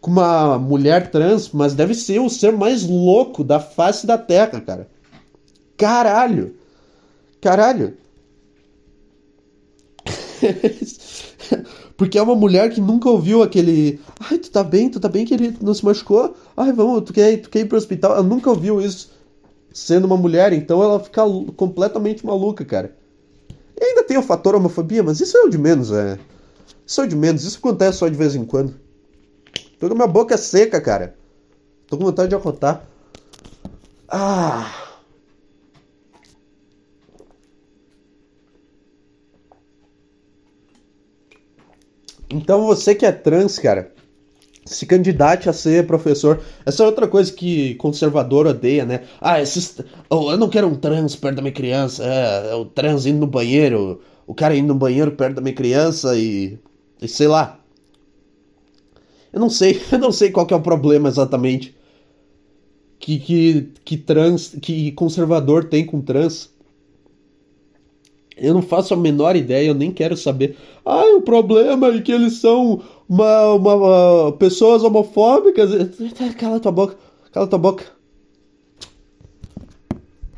[0.00, 4.60] com uma mulher trans, mas deve ser o ser mais louco da face da Terra,
[4.62, 4.88] cara.
[5.76, 6.61] Caralho.
[7.42, 7.94] Caralho.
[11.98, 14.00] Porque é uma mulher que nunca ouviu aquele.
[14.18, 16.34] Ai, tu tá bem, tu tá bem, querido, não se machucou?
[16.56, 18.12] Ai, vamos, tu quer, tu quer ir pro hospital?
[18.12, 19.10] Ela nunca ouviu isso
[19.72, 21.22] sendo uma mulher, então ela fica
[21.56, 22.96] completamente maluca, cara.
[23.78, 26.18] E ainda tem o fator homofobia, mas isso é o de menos, é.
[26.86, 28.74] Isso é o de menos, isso acontece só de vez em quando.
[29.80, 31.16] Tô com minha boca seca, cara.
[31.88, 32.86] Tô com vontade de arrotar.
[34.08, 34.91] Ah.
[42.32, 43.92] Então você que é trans, cara,
[44.64, 46.40] se candidate a ser professor.
[46.64, 49.02] Essa é outra coisa que conservador odeia, né?
[49.20, 49.80] Ah, esses.
[50.08, 52.04] Oh, eu não quero um trans perto da minha criança.
[52.04, 54.00] É, é, o trans indo no banheiro.
[54.26, 56.58] O cara indo no banheiro perto da minha criança e.
[57.00, 57.58] e sei lá.
[59.32, 61.74] Eu não sei, eu não sei qual é o problema exatamente.
[62.98, 64.56] Que, que, que trans.
[64.62, 66.51] que conservador tem com trans.
[68.42, 70.56] Eu não faço a menor ideia, eu nem quero saber.
[70.84, 75.70] Ah, o problema é que eles são uma, uma, uma, pessoas homofóbicas.
[76.36, 76.96] Cala tua boca,
[77.30, 77.84] cala tua boca.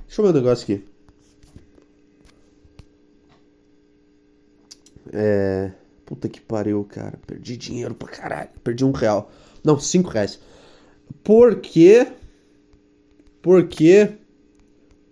[0.06, 0.84] Deixa eu ver um negócio aqui.
[5.10, 5.72] É.
[6.04, 7.18] Puta que pariu, cara.
[7.26, 8.50] Perdi dinheiro pra caralho.
[8.62, 9.30] Perdi um real.
[9.64, 10.38] Não, cinco reais.
[11.22, 12.06] Por quê?
[13.40, 14.12] Porque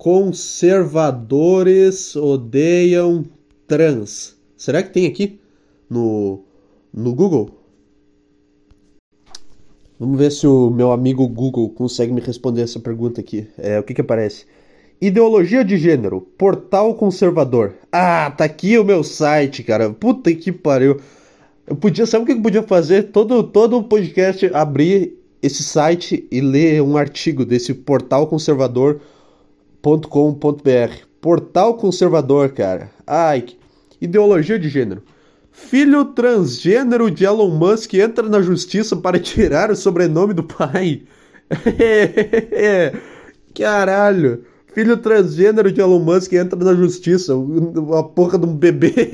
[0.02, 3.24] conservadores odeiam
[3.68, 4.36] trans.
[4.56, 5.38] Será que tem aqui
[5.88, 6.42] no,
[6.92, 7.50] no Google?
[10.00, 13.46] Vamos ver se o meu amigo Google consegue me responder essa pergunta aqui.
[13.56, 14.44] É, o que que aparece?
[15.00, 17.74] Ideologia de gênero, portal conservador.
[17.92, 19.90] Ah, tá aqui o meu site, cara.
[19.90, 21.00] Puta que pariu.
[21.64, 23.12] Eu podia, sabe o que eu podia fazer?
[23.12, 28.26] Todo todo podcast abrir esse site e ler um artigo desse portal
[29.82, 31.06] conservador.com.br.
[31.20, 32.90] Portal conservador, cara.
[33.06, 33.44] Ai,
[34.00, 35.02] ideologia de gênero.
[35.50, 41.02] Filho transgênero de Elon Musk entra na justiça para tirar o sobrenome do pai.
[43.54, 44.44] Caralho.
[44.72, 47.34] Filho transgênero de Elon Musk entra na justiça.
[47.98, 49.10] A porra de um bebê.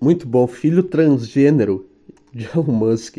[0.00, 0.46] Muito bom.
[0.48, 1.86] Filho transgênero
[2.34, 3.18] de Elon Musk.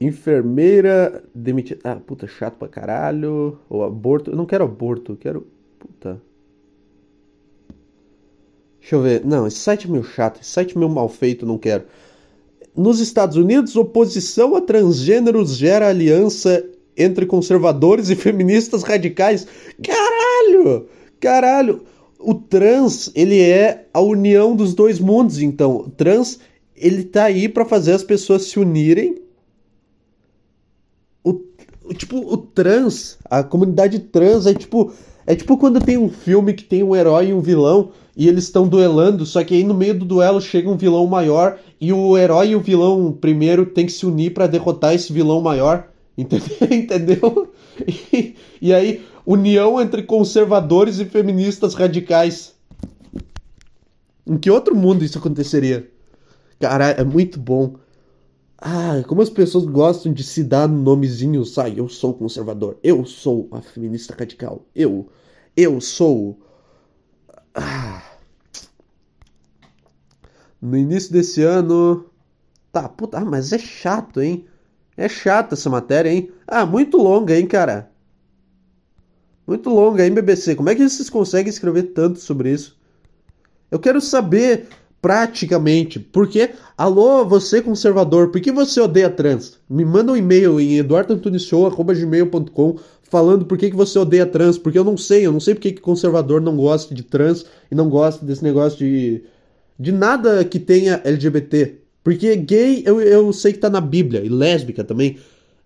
[0.00, 1.80] Enfermeira demitida.
[1.84, 3.58] Ah, puta, chato pra caralho.
[3.68, 4.30] Ou aborto.
[4.30, 5.46] Eu não quero aborto, eu quero.
[5.78, 6.20] Puta.
[8.80, 9.24] Deixa eu ver.
[9.24, 10.40] Não, esse site é meio chato.
[10.40, 11.84] Esse site é meio mal feito, não quero.
[12.76, 16.62] Nos Estados Unidos, oposição a transgêneros gera aliança
[16.96, 19.46] entre conservadores e feministas radicais.
[19.82, 20.86] Caralho!
[21.18, 21.82] Caralho!
[22.18, 25.76] O trans, ele é a união dos dois mundos, então.
[25.78, 26.38] O trans,
[26.74, 29.16] ele tá aí para fazer as pessoas se unirem.
[31.94, 34.92] Tipo, o trans, a comunidade trans é tipo
[35.26, 38.44] é tipo quando tem um filme que tem um herói e um vilão e eles
[38.44, 42.16] estão duelando, só que aí no meio do duelo chega um vilão maior e o
[42.16, 45.88] herói e o vilão primeiro tem que se unir para derrotar esse vilão maior.
[46.16, 47.52] Entendeu?
[48.12, 52.54] E, e aí, união entre conservadores e feministas radicais.
[54.26, 55.90] Em que outro mundo isso aconteceria?
[56.58, 57.74] Cara, é muito bom.
[58.58, 61.58] Ah, como as pessoas gostam de se dar nomezinhos.
[61.58, 62.78] Ah, eu sou conservador.
[62.82, 64.64] Eu sou a feminista radical.
[64.74, 65.08] Eu.
[65.56, 66.38] Eu sou.
[67.54, 68.02] Ah.
[70.60, 72.06] No início desse ano.
[72.72, 74.46] Tá, puta, ah, mas é chato, hein?
[74.96, 76.30] É chata essa matéria, hein?
[76.46, 77.90] Ah, muito longa, hein, cara?
[79.46, 80.54] Muito longa, hein, BBC?
[80.54, 82.78] Como é que vocês conseguem escrever tanto sobre isso?
[83.70, 84.68] Eu quero saber
[85.00, 85.98] praticamente.
[85.98, 89.58] Porque, alô, você conservador, por que você odeia trans?
[89.68, 92.76] Me manda um e-mail em eduardoantunishow.gmail.com
[93.08, 95.60] falando por que, que você odeia trans, porque eu não sei, eu não sei por
[95.60, 99.22] que, que conservador não gosta de trans e não gosta desse negócio de,
[99.78, 101.78] de nada que tenha LGBT.
[102.02, 105.18] Porque gay eu, eu sei que tá na Bíblia, e lésbica também.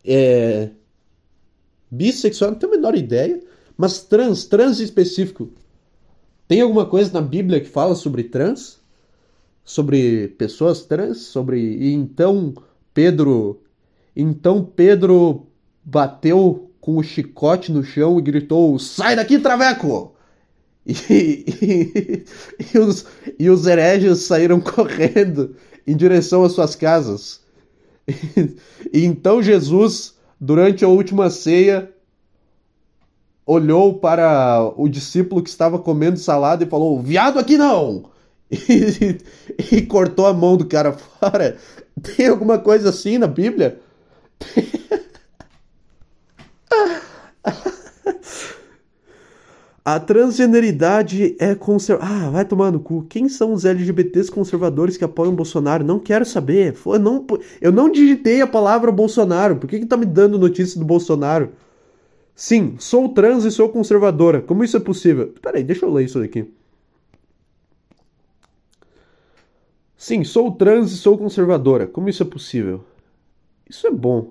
[0.04, 0.70] É...
[1.90, 3.40] Bissexual, não tenho a menor ideia.
[3.76, 5.50] Mas trans, trans específico.
[6.46, 8.79] Tem alguma coisa na Bíblia que fala sobre trans?
[9.64, 11.18] Sobre pessoas trans?
[11.18, 11.60] Sobre.
[11.60, 12.54] E então
[12.92, 13.62] Pedro.
[14.16, 15.46] Então Pedro
[15.84, 20.14] bateu com o chicote no chão e gritou: Sai daqui, Traveco!
[20.86, 20.92] E,
[21.62, 22.24] e,
[22.74, 23.06] e, os,
[23.38, 25.54] e os hereges saíram correndo
[25.86, 27.40] em direção às suas casas.
[28.08, 28.56] E,
[28.92, 31.92] e então Jesus, durante a última ceia,
[33.46, 38.10] olhou para o discípulo que estava comendo salada e falou: Viado aqui não!
[38.52, 39.18] E,
[39.72, 41.56] e, cortou a mão do cara fora.
[42.16, 43.78] Tem alguma coisa assim na Bíblia?
[49.82, 52.26] A transgeneridade é conservadora.
[52.26, 53.06] Ah, vai tomar no cu.
[53.08, 55.82] Quem são os LGBTs conservadores que apoiam Bolsonaro?
[55.82, 56.76] Não quero saber.
[56.86, 57.26] Eu não,
[57.60, 59.56] eu não digitei a palavra Bolsonaro.
[59.56, 61.50] Por que, que tá me dando notícia do Bolsonaro?
[62.36, 64.40] Sim, sou trans e sou conservadora.
[64.40, 65.34] Como isso é possível?
[65.42, 66.46] Peraí, deixa eu ler isso aqui.
[70.00, 71.86] Sim, sou trans e sou conservadora.
[71.86, 72.80] Como isso é possível?
[73.68, 74.30] Isso é bom.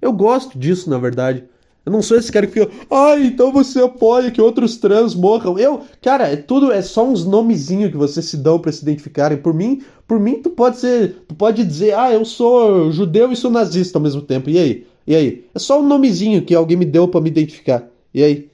[0.00, 1.42] Eu gosto disso, na verdade.
[1.84, 5.58] Eu não sou esse cara que fica, ai, então você apoia que outros trans morram.
[5.58, 9.36] Eu, cara, é tudo, é só uns nomezinhos que vocês se dão para se identificarem.
[9.36, 13.36] Por mim, por mim, tu pode ser, tu pode dizer, ah, eu sou judeu e
[13.36, 14.48] sou nazista ao mesmo tempo.
[14.48, 14.86] E aí?
[15.08, 15.44] E aí?
[15.52, 17.84] É só um nomezinho que alguém me deu para me identificar.
[18.14, 18.48] E aí?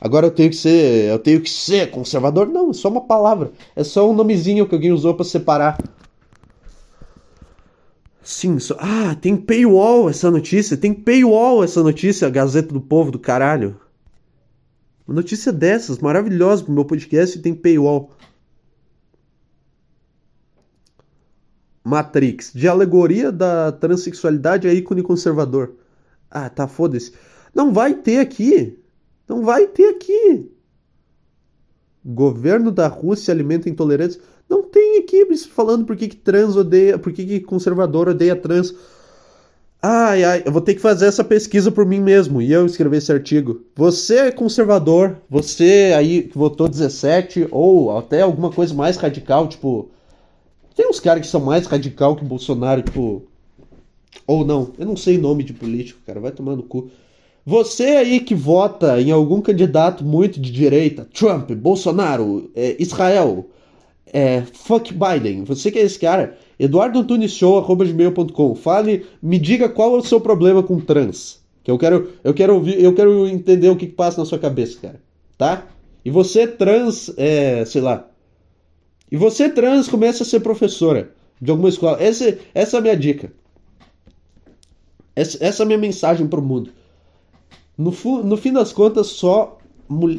[0.00, 2.48] Agora eu tenho que ser, eu tenho que ser conservador?
[2.48, 3.52] Não, é só uma palavra.
[3.76, 5.78] É só um nomezinho que alguém usou para separar.
[8.30, 8.76] Sim, só...
[8.78, 13.80] ah, tem paywall essa notícia, tem paywall essa notícia, Gazeta do Povo do caralho.
[15.04, 18.12] Uma notícia dessas, maravilhosa pro meu podcast tem paywall.
[21.82, 25.74] Matrix, de alegoria da transexualidade a ícone conservador.
[26.30, 27.12] Ah, tá, foda-se.
[27.52, 28.78] Não vai ter aqui.
[29.28, 30.48] Não vai ter aqui.
[32.04, 34.22] Governo da Rússia alimenta intolerância.
[35.10, 38.72] Aqui falando por que, que trans odeia, por que, que conservador odeia trans.
[39.82, 42.98] Ai, ai, eu vou ter que fazer essa pesquisa por mim mesmo e eu escrever
[42.98, 43.62] esse artigo.
[43.74, 49.90] Você é conservador, você aí que votou 17 ou até alguma coisa mais radical, tipo.
[50.76, 53.24] Tem uns caras que são mais radical que Bolsonaro, tipo.
[54.28, 56.88] Ou não, eu não sei nome de político, cara, vai tomar no cu.
[57.44, 63.48] Você aí que vota em algum candidato muito de direita, Trump, Bolsonaro, é, Israel,
[64.12, 70.04] é, fuck Biden, você que é esse cara, eduardoantunisshow.gmail.com, fale, me diga qual é o
[70.04, 73.86] seu problema com trans, que eu quero, eu quero ouvir, eu quero entender o que,
[73.86, 75.00] que passa na sua cabeça, cara,
[75.38, 75.66] tá?
[76.04, 78.08] E você trans, é, sei lá,
[79.10, 82.96] e você trans começa a ser professora de alguma escola, essa, essa é a minha
[82.96, 83.32] dica.
[85.16, 86.72] Essa, essa é a minha mensagem para o mundo.
[87.76, 87.92] No,
[88.22, 89.58] no fim das contas, só,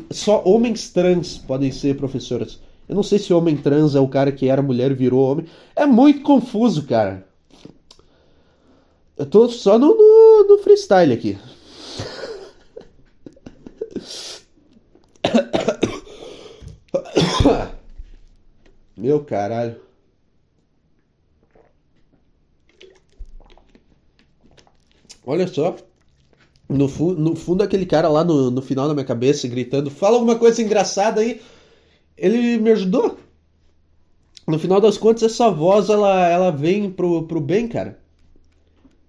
[0.10, 2.60] só homens trans podem ser professoras.
[2.92, 5.46] Eu não sei se homem trans é o cara que era mulher e virou homem.
[5.74, 7.26] É muito confuso, cara.
[9.16, 11.38] Eu tô só no, no, no freestyle aqui.
[18.98, 19.80] Meu caralho.
[25.26, 25.78] Olha só.
[26.68, 30.16] No, fu no fundo, aquele cara lá no, no final da minha cabeça gritando: Fala
[30.16, 31.42] alguma coisa engraçada aí.
[32.22, 33.18] Ele me ajudou.
[34.48, 38.00] No final das contas, essa voz ela, ela vem pro, pro bem, cara.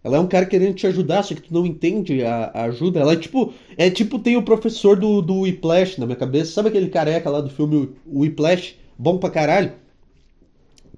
[0.04, 3.00] Ela é um cara querendo te ajudar, só que tu não entende a, a ajuda.
[3.00, 3.52] Ela é tipo.
[3.76, 6.52] É tipo, tem o professor do, do Whiplash na minha cabeça.
[6.52, 8.76] Sabe aquele careca lá do filme Whiplash?
[8.98, 9.72] Bom pra caralho.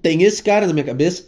[0.01, 1.27] Tem esse cara na minha cabeça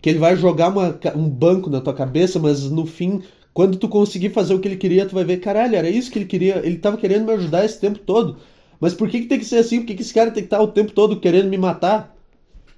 [0.00, 3.22] que ele vai jogar uma, um banco na tua cabeça, mas no fim,
[3.52, 6.18] quando tu conseguir fazer o que ele queria, tu vai ver, caralho, era isso que
[6.18, 6.60] ele queria.
[6.64, 8.36] Ele tava querendo me ajudar esse tempo todo.
[8.80, 9.80] Mas por que, que tem que ser assim?
[9.80, 12.16] Por que, que esse cara tem que estar tá o tempo todo querendo me matar?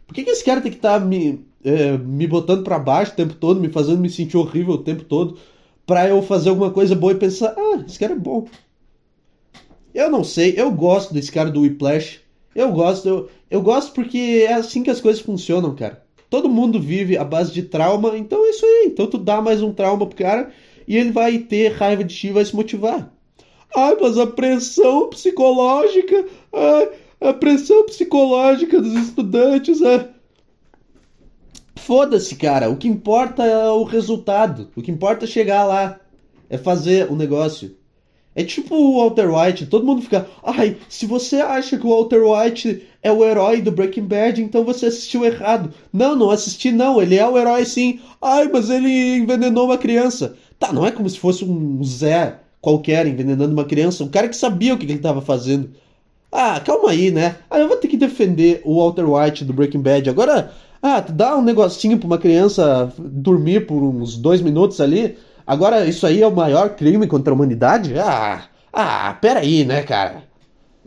[0.06, 3.12] Por que, que esse cara tem que estar tá me, é, me botando para baixo
[3.12, 5.36] o tempo todo, me fazendo me sentir horrível o tempo todo,
[5.86, 8.46] pra eu fazer alguma coisa boa e pensar, ah, esse cara é bom.
[9.94, 12.20] Eu não sei, eu gosto desse cara do Whiplash.
[12.54, 16.02] Eu gosto, eu, eu gosto porque é assim que as coisas funcionam, cara.
[16.30, 18.84] Todo mundo vive à base de trauma, então é isso aí.
[18.86, 20.50] Então tu dá mais um trauma pro cara
[20.86, 23.12] e ele vai ter raiva de ti e vai se motivar.
[23.76, 26.90] Ai, mas a pressão psicológica, ai,
[27.20, 30.08] a pressão psicológica dos estudantes é.
[31.76, 32.70] Foda-se, cara.
[32.70, 34.70] O que importa é o resultado.
[34.76, 35.98] O que importa é chegar lá.
[36.50, 37.76] É fazer o negócio.
[38.34, 42.22] É tipo o Walter White, todo mundo fica, ai, se você acha que o Walter
[42.22, 45.74] White é o herói do Breaking Bad, então você assistiu errado.
[45.92, 47.98] Não, não assisti não, ele é o herói sim.
[48.22, 50.36] Ai, mas ele envenenou uma criança.
[50.56, 54.36] Tá, não é como se fosse um Zé qualquer envenenando uma criança, um cara que
[54.36, 55.70] sabia o que ele estava fazendo.
[56.30, 57.36] Ah, calma aí, né?
[57.50, 60.10] Ah, eu vou ter que defender o Walter White do Breaking Bad.
[60.10, 60.52] Agora,
[60.82, 65.16] ah, dá um negocinho pra uma criança dormir por uns dois minutos ali.
[65.46, 67.98] Agora, isso aí é o maior crime contra a humanidade?
[67.98, 70.24] Ah, ah, peraí, né, cara?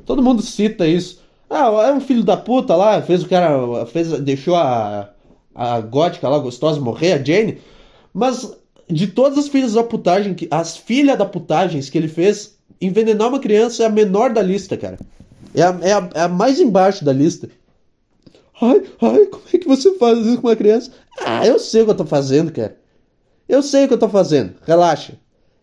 [0.06, 1.20] Todo mundo cita isso.
[1.50, 3.86] Ah, é um filho da puta lá, fez o cara.
[3.88, 5.10] Fez, deixou a,
[5.54, 7.58] a gótica lá, gostosa, morrer, a Jane.
[8.14, 8.56] Mas
[8.92, 13.30] de todas as filhas da putagem, que, as filhas da putagens que ele fez, envenenar
[13.30, 15.00] uma criança é a menor da lista, cara.
[15.54, 17.50] É a, é a, é a mais embaixo da lista.
[18.62, 20.92] Ai, ai, como é que você faz isso com uma criança?
[21.20, 22.78] Ah, eu sei o que eu tô fazendo, cara.
[23.50, 24.54] Eu sei o que eu tô fazendo.
[24.66, 25.14] Relaxa.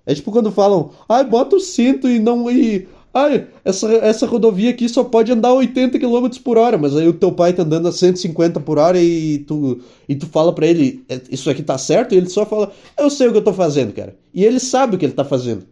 [0.04, 2.50] É tipo quando falam, ai, bota o cinto e não.
[2.50, 7.08] E, ai, essa, essa rodovia aqui só pode andar 80 km por hora, mas aí
[7.08, 10.66] o teu pai tá andando a 150 por hora e tu, e tu fala para
[10.66, 12.14] ele, é, isso aqui tá certo?
[12.14, 14.16] E ele só fala, eu sei o que eu tô fazendo, cara.
[14.32, 15.66] E ele sabe o que ele tá fazendo.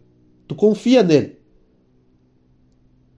[0.47, 1.37] Tu confia nele.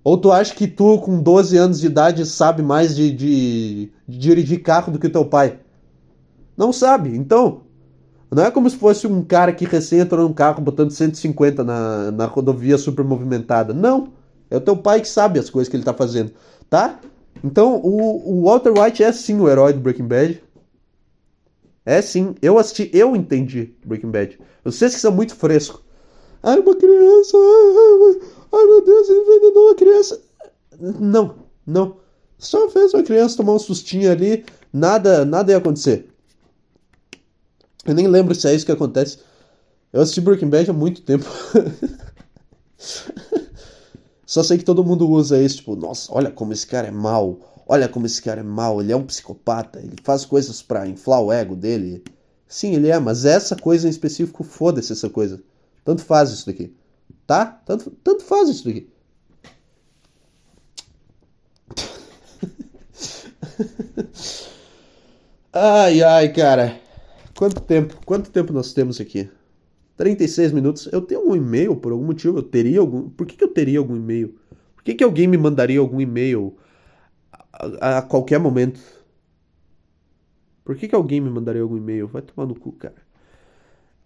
[0.04, 4.18] Ou tu acha que tu, com 12 anos de idade, sabe mais de, de, de
[4.18, 5.60] dirigir carro do que teu pai?
[6.58, 7.16] Não sabe.
[7.16, 7.62] Então,
[8.32, 12.12] não é como se fosse um cara que recém entrou num carro botando 150 na,
[12.12, 13.74] na rodovia super movimentada.
[13.74, 14.14] Não.
[14.50, 16.32] É o teu pai que sabe as coisas que ele tá fazendo,
[16.70, 17.00] tá?
[17.44, 20.44] Então, o, o Walter White é sim o herói do Breaking Bad.
[21.86, 22.36] É sim.
[22.42, 24.40] Eu assisti, eu entendi Breaking Bad.
[24.64, 25.82] Vocês que são muito frescos.
[26.44, 27.38] Ai, uma criança.
[28.54, 30.22] Ai, meu Deus, ele envenenou uma criança.
[30.80, 31.98] Não, não.
[32.38, 36.09] Só fez uma criança tomar um sustinho ali, nada, nada ia acontecer.
[37.86, 39.20] Eu nem lembro se é isso que acontece.
[39.92, 41.26] Eu assisti Breaking Bad há muito tempo.
[44.26, 47.40] Só sei que todo mundo usa isso, tipo, nossa, olha como esse cara é mal.
[47.68, 51.22] Olha como esse cara é mal, ele é um psicopata, ele faz coisas para inflar
[51.22, 52.04] o ego dele.
[52.48, 55.42] Sim, ele é, mas essa coisa em específico, foda-se essa coisa.
[55.86, 56.76] Tanto faz isso daqui.
[57.28, 57.46] Tá?
[57.46, 58.90] Tanto, tanto faz isso daqui.
[65.54, 66.80] ai, ai, cara.
[67.40, 67.98] Quanto tempo?
[68.06, 69.30] Quanto tempo nós temos aqui?
[69.96, 70.90] 36 minutos.
[70.92, 72.38] Eu tenho um e-mail por algum motivo.
[72.38, 73.10] Eu teria algum.
[73.10, 74.38] Por que, que eu teria algum e-mail?
[74.76, 76.58] Por que, que alguém me mandaria algum e-mail
[77.80, 78.82] a, a, qualquer momento?
[80.66, 82.10] Por que, que alguém me mandaria algum e-mail?
[82.10, 83.02] Vai tomar no cu, cara.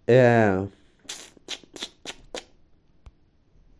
[0.06, 0.64] É.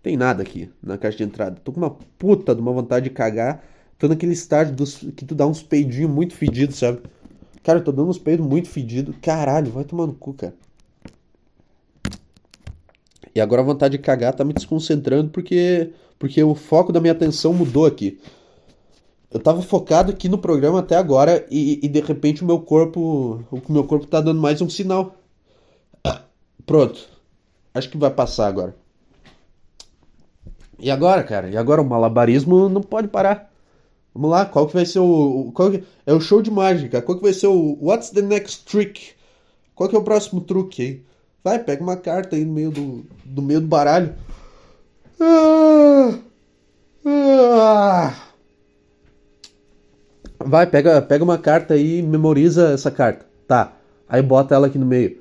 [0.02, 1.60] Tem nada aqui na caixa de entrada.
[1.62, 3.62] Tô com uma puta de uma vontade de cagar.
[3.98, 7.02] Tô naquele estágio dos, que tu dá uns peidinhos muito fedidos, sabe?
[7.64, 9.16] Cara, eu tô dando uns peidos muito fedidos.
[9.22, 10.54] Caralho, vai tomar no cu, cara.
[13.34, 17.12] E agora a vontade de cagar tá me desconcentrando porque porque o foco da minha
[17.12, 18.20] atenção mudou aqui.
[19.30, 23.44] Eu tava focado aqui no programa até agora e, e de repente o meu corpo,
[23.50, 25.16] o meu corpo tá dando mais um sinal.
[26.64, 27.08] Pronto.
[27.72, 28.76] Acho que vai passar agora.
[30.78, 31.48] E agora, cara?
[31.48, 33.50] E agora o malabarismo não pode parar.
[34.14, 35.50] Vamos lá, qual que vai ser o.
[35.52, 37.02] Qual que, é o show de mágica.
[37.02, 37.76] Qual que vai ser o.
[37.82, 39.12] What's the next trick?
[39.74, 41.02] Qual que é o próximo truque aí?
[41.42, 44.14] Vai, pega uma carta aí no meio do, do meio do baralho.
[50.38, 53.26] Vai, pega, pega uma carta aí e memoriza essa carta.
[53.48, 53.76] Tá.
[54.08, 55.18] Aí bota ela aqui no meio.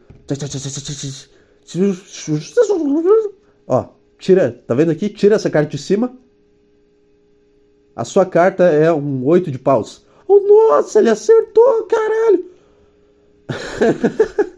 [3.67, 3.85] Ó,
[4.19, 5.09] Tira, tá vendo aqui?
[5.09, 6.15] Tira essa carta de cima.
[7.95, 10.03] A sua carta é um oito de paus.
[10.27, 12.45] Oh, nossa, ele acertou, caralho!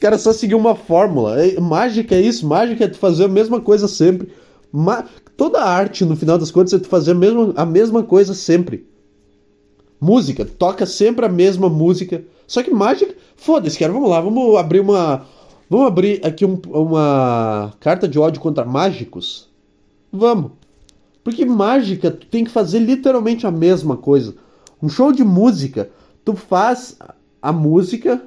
[0.00, 1.44] cara só seguiu uma fórmula.
[1.44, 4.32] É, mágica é isso, mágica é tu fazer a mesma coisa sempre.
[4.72, 5.04] Ma
[5.36, 8.84] Toda arte, no final das contas, é tu fazer a mesma, a mesma coisa sempre.
[10.00, 12.24] Música, toca sempre a mesma música.
[12.44, 15.24] Só que mágica, foda-se, cara, vamos lá, vamos abrir uma,
[15.70, 19.50] Vamos abrir aqui um, uma carta de ódio contra mágicos?
[20.10, 20.52] Vamos.
[21.28, 24.34] Porque mágica, tu tem que fazer literalmente a mesma coisa.
[24.82, 25.90] Um show de música,
[26.24, 26.96] tu faz
[27.42, 28.22] a música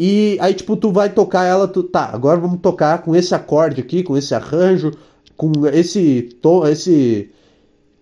[0.00, 3.78] e aí tipo tu vai tocar ela, tu tá, agora vamos tocar com esse acorde
[3.78, 4.92] aqui, com esse arranjo,
[5.36, 7.30] com esse tom, esse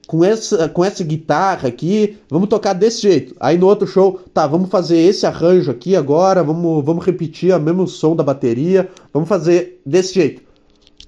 [0.07, 3.35] com essa, com essa guitarra aqui, vamos tocar desse jeito.
[3.41, 7.61] Aí no outro show, tá, vamos fazer esse arranjo aqui agora, vamos, vamos repetir o
[7.61, 10.50] mesmo som da bateria, vamos fazer desse jeito.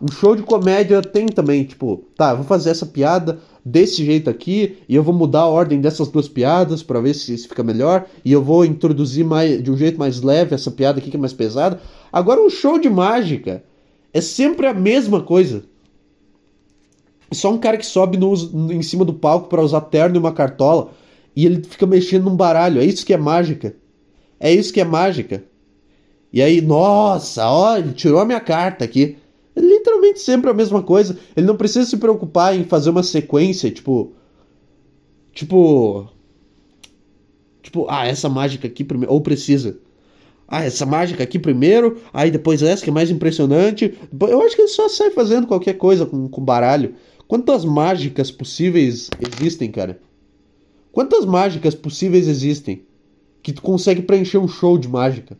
[0.01, 4.79] Um show de comédia tem também, tipo, tá, vou fazer essa piada desse jeito aqui
[4.89, 8.07] e eu vou mudar a ordem dessas duas piadas para ver se, se fica melhor
[8.25, 11.21] e eu vou introduzir mais de um jeito mais leve essa piada aqui que é
[11.21, 11.81] mais pesada.
[12.13, 13.63] Agora um show de mágica
[14.13, 15.63] é sempre a mesma coisa.
[17.31, 18.35] Só um cara que sobe no,
[18.73, 20.91] em cima do palco para usar terno e uma cartola
[21.35, 22.81] e ele fica mexendo num baralho.
[22.81, 23.75] É isso que é mágica.
[24.39, 25.45] É isso que é mágica.
[26.33, 29.17] E aí, nossa, ó, ele tirou a minha carta aqui.
[29.83, 31.19] Literalmente sempre a mesma coisa.
[31.37, 34.13] Ele não precisa se preocupar em fazer uma sequência, tipo.
[35.33, 36.09] Tipo.
[37.61, 39.13] Tipo, ah, essa mágica aqui primeiro.
[39.13, 39.77] Ou precisa.
[40.47, 43.99] Ah, essa mágica aqui primeiro, aí depois essa que é mais impressionante.
[44.21, 46.95] Eu acho que ele só sai fazendo qualquer coisa com, com baralho.
[47.27, 50.01] Quantas mágicas possíveis existem, cara?
[50.93, 52.85] Quantas mágicas possíveis existem
[53.43, 55.37] que tu consegue preencher um show de mágica?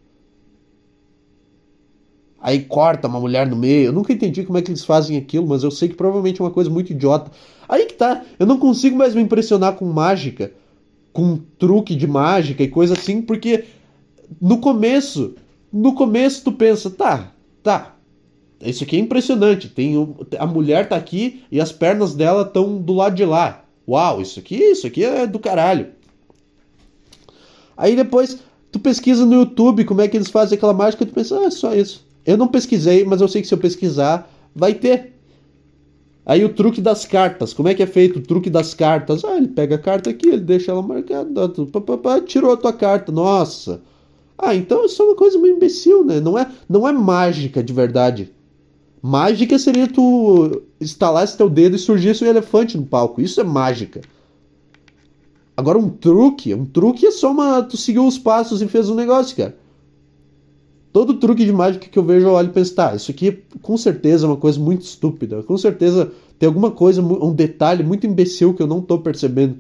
[2.43, 3.87] Aí corta uma mulher no meio.
[3.87, 6.45] Eu nunca entendi como é que eles fazem aquilo, mas eu sei que provavelmente é
[6.45, 7.31] uma coisa muito idiota.
[7.69, 10.53] Aí que tá, eu não consigo mais me impressionar com mágica,
[11.13, 13.65] com truque de mágica e coisa assim, porque
[14.41, 15.37] no começo,
[15.73, 17.33] no começo tu pensa, tá,
[17.63, 17.95] tá,
[18.61, 19.69] isso aqui é impressionante.
[19.69, 19.95] Tem
[20.37, 23.65] a mulher tá aqui e as pernas dela estão do lado de lá.
[23.89, 25.89] Uau, isso aqui, isso aqui é do caralho.
[27.77, 28.39] Aí depois
[28.73, 31.45] tu pesquisa no YouTube como é que eles fazem aquela mágica e tu pensa, ah,
[31.45, 32.05] é só isso.
[32.25, 35.13] Eu não pesquisei, mas eu sei que se eu pesquisar, vai ter.
[36.25, 39.25] Aí o truque das cartas, como é que é feito o truque das cartas?
[39.25, 41.53] Ah, ele pega a carta aqui, ele deixa ela marcada,
[42.25, 43.83] tirou a tua carta, nossa.
[44.39, 46.21] Ah, então é só uma coisa meio imbecil, né?
[46.21, 48.33] Não é, não é mágica de verdade.
[49.03, 53.21] Mágica seria tu instalasse teu dedo e surgisse um elefante no palco.
[53.21, 54.01] Isso é mágica.
[55.57, 57.63] Agora um truque, um truque é só uma.
[57.63, 59.57] Tu seguiu os passos e fez um negócio, cara.
[60.93, 63.77] Todo truque de mágica que eu vejo, eu olho e penso, tá, isso aqui com
[63.79, 65.43] certeza é uma coisa muito estúpida.
[65.43, 69.57] Com certeza tem alguma coisa, um detalhe muito imbecil que eu não tô percebendo.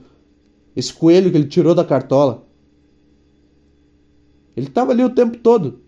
[0.76, 2.46] Esse coelho que ele tirou da cartola.
[4.56, 5.80] Ele estava ali o tempo todo.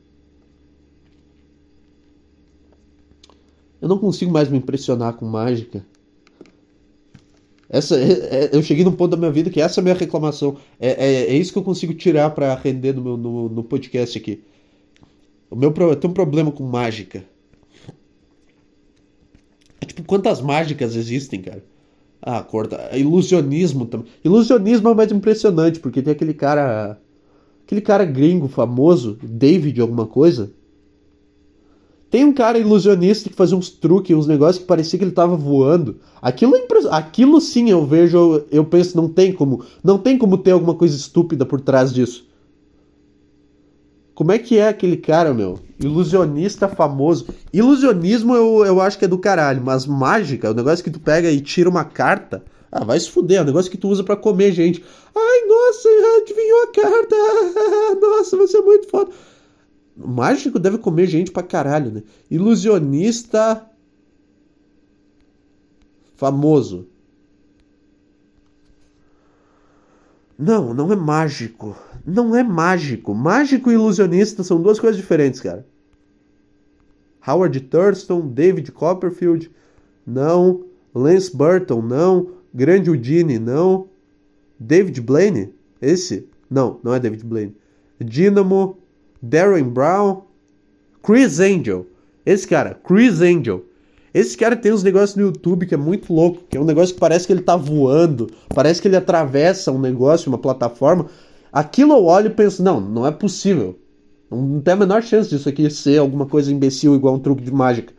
[3.80, 5.84] Eu não consigo mais me impressionar com mágica.
[7.68, 9.94] Essa, é, é, eu cheguei num ponto da minha vida que essa é a minha
[9.94, 10.56] reclamação.
[10.78, 14.16] É, é, é isso que eu consigo tirar para render no, meu, no, no, podcast
[14.16, 14.42] aqui.
[15.50, 17.24] O meu eu tenho um problema com mágica.
[19.80, 21.64] É, tipo, quantas mágicas existem, cara?
[22.20, 22.96] Ah, corta.
[22.96, 24.06] Ilusionismo também.
[24.24, 26.98] Ilusionismo é mais impressionante, porque tem aquele cara
[27.64, 30.52] Aquele cara gringo famoso, David alguma coisa.
[32.10, 35.34] Tem um cara ilusionista que fazia uns truques, uns negócios que parecia que ele tava
[35.34, 35.96] voando.
[36.20, 40.52] Aquilo, é Aquilo sim eu vejo, eu penso, não tem como, não tem como ter
[40.52, 42.28] alguma coisa estúpida por trás disso.
[44.14, 45.58] Como é que é aquele cara, meu?
[45.80, 47.26] Ilusionista famoso.
[47.52, 51.30] Ilusionismo eu, eu acho que é do caralho, mas mágica, o negócio que tu pega
[51.30, 54.16] e tira uma carta, ah, vai se fuder, é um negócio que tu usa para
[54.16, 54.84] comer gente.
[55.14, 55.88] Ai, nossa,
[56.22, 57.16] adivinhou a carta.
[58.00, 59.12] Nossa, você é muito foda.
[59.96, 62.02] mágico deve comer gente pra caralho, né?
[62.28, 63.64] Ilusionista
[66.16, 66.88] famoso.
[70.36, 71.76] Não, não é mágico.
[72.06, 73.14] Não é mágico.
[73.14, 75.66] Mágico e ilusionista são duas coisas diferentes, cara.
[77.26, 79.50] Howard Thurston, David Copperfield,
[80.06, 80.64] não.
[80.94, 82.30] Lance Burton, não.
[82.52, 83.88] Grande Udine, não.
[84.58, 86.28] David Blaine, esse?
[86.48, 87.56] Não, não é David Blaine.
[87.98, 88.78] Dynamo,
[89.20, 90.22] Darren Brown,
[91.02, 91.86] Chris Angel.
[92.24, 93.64] Esse cara, Chris Angel.
[94.12, 96.94] Esse cara tem uns negócios no YouTube que é muito louco, que é um negócio
[96.94, 101.06] que parece que ele tá voando, parece que ele atravessa um negócio, uma plataforma.
[101.54, 103.78] Aquilo eu olho e penso, não, não é possível.
[104.28, 107.52] Não tem a menor chance disso aqui ser alguma coisa imbecil igual um truque de
[107.52, 107.94] mágica.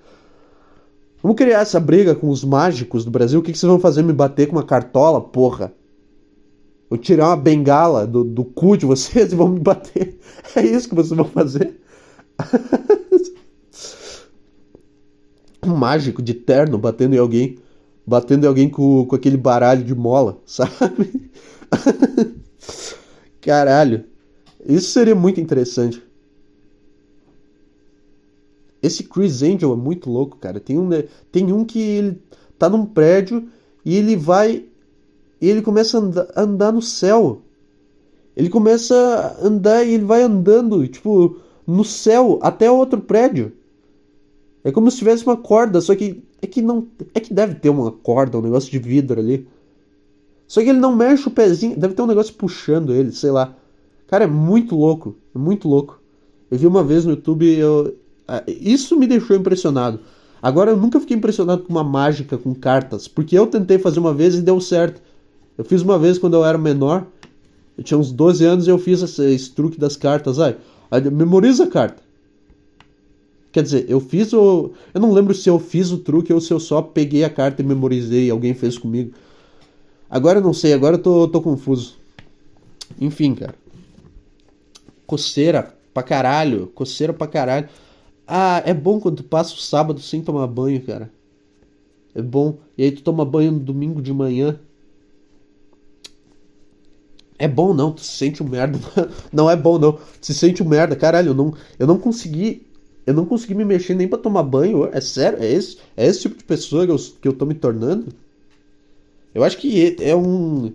[1.23, 3.39] Vamos criar essa briga com os mágicos do Brasil?
[3.39, 4.03] O que, que vocês vão fazer?
[4.03, 5.21] Me bater com uma cartola?
[5.21, 5.73] Porra!
[6.89, 10.19] Vou tirar uma bengala do, do cu de vocês e vão me bater.
[10.53, 11.79] É isso que vocês vão fazer?
[15.65, 17.57] um mágico de terno batendo em alguém.
[18.05, 21.31] Batendo em alguém com, com aquele baralho de mola, sabe?
[23.45, 24.03] Caralho.
[24.65, 26.01] Isso seria muito interessante.
[28.81, 30.59] Esse Chris Angel é muito louco, cara.
[30.59, 30.89] Tem um,
[31.31, 32.21] tem um que ele
[32.57, 33.47] tá num prédio
[33.85, 34.65] e ele vai.
[35.39, 37.43] E ele começa a andar, andar no céu.
[38.35, 41.37] Ele começa a andar e ele vai andando, tipo,
[41.67, 43.53] no céu até outro prédio.
[44.63, 47.69] É como se tivesse uma corda, só que é que não, é que deve ter
[47.69, 49.47] uma corda, um negócio de vidro ali.
[50.47, 53.55] Só que ele não mexe o pezinho, deve ter um negócio puxando ele, sei lá.
[54.07, 55.99] Cara, é muito louco, é muito louco.
[56.49, 57.95] Eu vi uma vez no YouTube, eu,
[58.47, 59.99] isso me deixou impressionado.
[60.41, 64.13] Agora eu nunca fiquei impressionado com uma mágica com cartas, porque eu tentei fazer uma
[64.13, 65.01] vez e deu certo.
[65.57, 67.07] Eu fiz uma vez quando eu era menor,
[67.77, 70.39] eu tinha uns 12 anos e eu fiz esse, esse truque das cartas.
[70.39, 70.55] Aí
[71.11, 72.03] memoriza a carta.
[73.51, 74.71] Quer dizer, eu fiz o.
[74.93, 77.61] Eu não lembro se eu fiz o truque ou se eu só peguei a carta
[77.61, 79.13] e memorizei alguém fez comigo.
[80.09, 81.97] Agora eu não sei, agora eu tô, tô confuso.
[82.99, 83.55] Enfim, cara.
[85.05, 86.67] Coceira pra caralho.
[86.67, 87.69] Coceira pra caralho.
[88.27, 91.11] Ah, é bom quando tu passa o sábado sem tomar banho, cara.
[92.13, 92.57] É bom.
[92.77, 94.59] E aí tu toma banho no domingo de manhã.
[97.37, 98.79] É bom não, tu se sente um merda.
[99.31, 99.93] Não é bom não.
[99.93, 102.65] Tu se sente um merda, caralho, eu não, eu não consegui.
[103.05, 104.89] Eu não consegui me mexer nem para tomar banho.
[104.91, 105.39] É sério?
[105.39, 108.07] É esse, é esse tipo de pessoa que eu, que eu tô me tornando?
[109.35, 110.71] Eu acho que é um.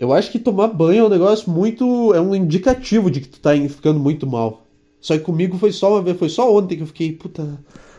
[0.00, 2.12] Eu acho que tomar banho é um negócio muito.
[2.12, 4.66] É um indicativo de que tu tá ficando muito mal.
[5.00, 7.58] Só que comigo foi só uma vez, foi só ontem que eu fiquei, puta.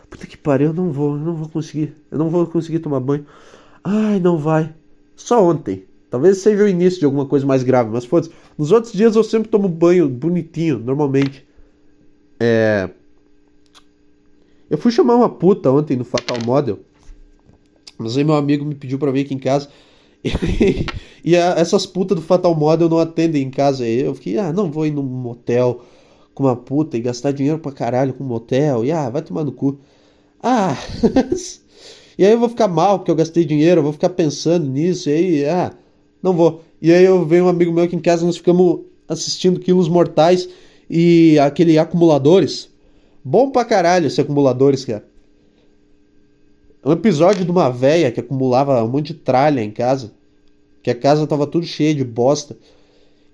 [0.10, 1.96] Puta que pariu, eu não vou, eu não vou conseguir.
[2.12, 3.26] Eu não vou conseguir tomar banho.
[3.82, 4.74] Ai, não vai.
[5.16, 5.86] Só ontem.
[6.10, 8.32] Talvez seja o início de alguma coisa mais grave, mas foda-se.
[8.58, 11.46] Nos outros dias eu sempre tomo banho bonitinho, normalmente.
[12.38, 12.90] É.
[14.70, 16.80] Eu fui chamar uma puta ontem no Fatal Model.
[17.98, 19.70] Mas aí meu amigo me pediu pra vir aqui em casa.
[20.24, 23.84] E, e a, essas putas do Fatal Model não atendem em casa.
[23.84, 25.82] Aí eu fiquei, ah, não vou ir num motel
[26.34, 28.84] com uma puta e gastar dinheiro pra caralho com um motel.
[28.84, 29.80] E ah, vai tomar no cu.
[30.42, 30.76] Ah.
[32.18, 35.10] e aí eu vou ficar mal porque eu gastei dinheiro, eu vou ficar pensando nisso.
[35.10, 35.72] E aí, ah
[36.22, 36.62] não vou.
[36.82, 40.48] E aí eu venho um amigo meu aqui em casa, nós ficamos assistindo Quilos Mortais
[40.90, 42.70] e aquele Acumuladores.
[43.24, 45.06] Bom pra caralho esse Acumuladores, cara.
[46.86, 50.12] Um episódio de uma véia que acumulava um monte de tralha em casa.
[50.82, 52.58] Que a casa tava tudo cheia de bosta.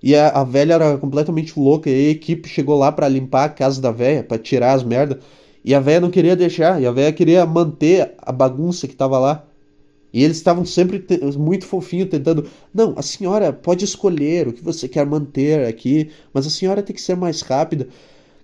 [0.02, 1.89] E a, a velha era completamente louca.
[1.89, 5.20] E a equipe chegou lá para limpar a casa da velha, para tirar as merdas.
[5.64, 6.82] E a velha não queria deixar.
[6.82, 9.46] E a velha queria manter a bagunça que tava lá.
[10.14, 11.04] E eles estavam sempre
[11.38, 12.48] muito fofinho tentando.
[12.74, 16.96] Não, a senhora pode escolher o que você quer manter aqui, mas a senhora tem
[16.96, 17.88] que ser mais rápida.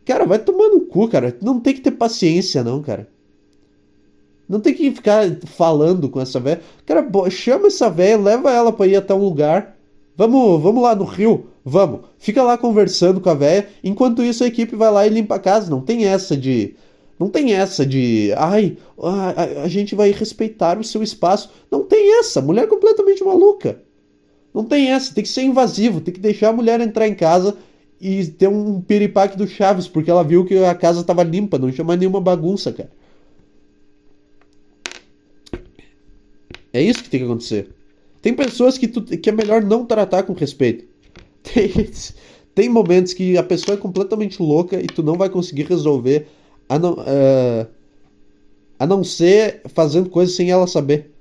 [0.03, 1.37] Cara, vai tomar no cu, cara.
[1.41, 3.07] Não tem que ter paciência, não, cara.
[4.49, 6.59] Não tem que ficar falando com essa velha.
[6.83, 9.77] Cara, chama essa velha, leva ela pra ir até um lugar.
[10.17, 11.45] Vamos, vamos lá no rio.
[11.63, 12.01] Vamos.
[12.17, 13.69] Fica lá conversando com a velha.
[13.83, 15.69] Enquanto isso, a equipe vai lá e limpa a casa.
[15.69, 16.75] Não tem essa de
[17.19, 21.51] não tem essa de, ai, a, a, gente vai respeitar o seu espaço.
[21.69, 22.41] Não tem essa.
[22.41, 23.81] Mulher completamente maluca.
[24.53, 25.13] Não tem essa.
[25.13, 25.99] Tem que ser invasivo.
[26.01, 27.57] Tem que deixar a mulher entrar em casa
[27.99, 31.69] e ter um piripaque do Chaves, porque ela viu que a casa estava limpa, não
[31.69, 32.89] tinha mais nenhuma bagunça, cara.
[36.73, 37.69] É isso que tem que acontecer.
[38.21, 40.85] Tem pessoas que, tu, que é melhor não tratar com respeito.
[41.41, 41.71] Tem,
[42.53, 46.27] tem momentos que a pessoa é completamente louca e tu não vai conseguir resolver
[46.67, 47.65] a não, uh,
[48.77, 51.13] a não ser fazendo coisas sem ela saber.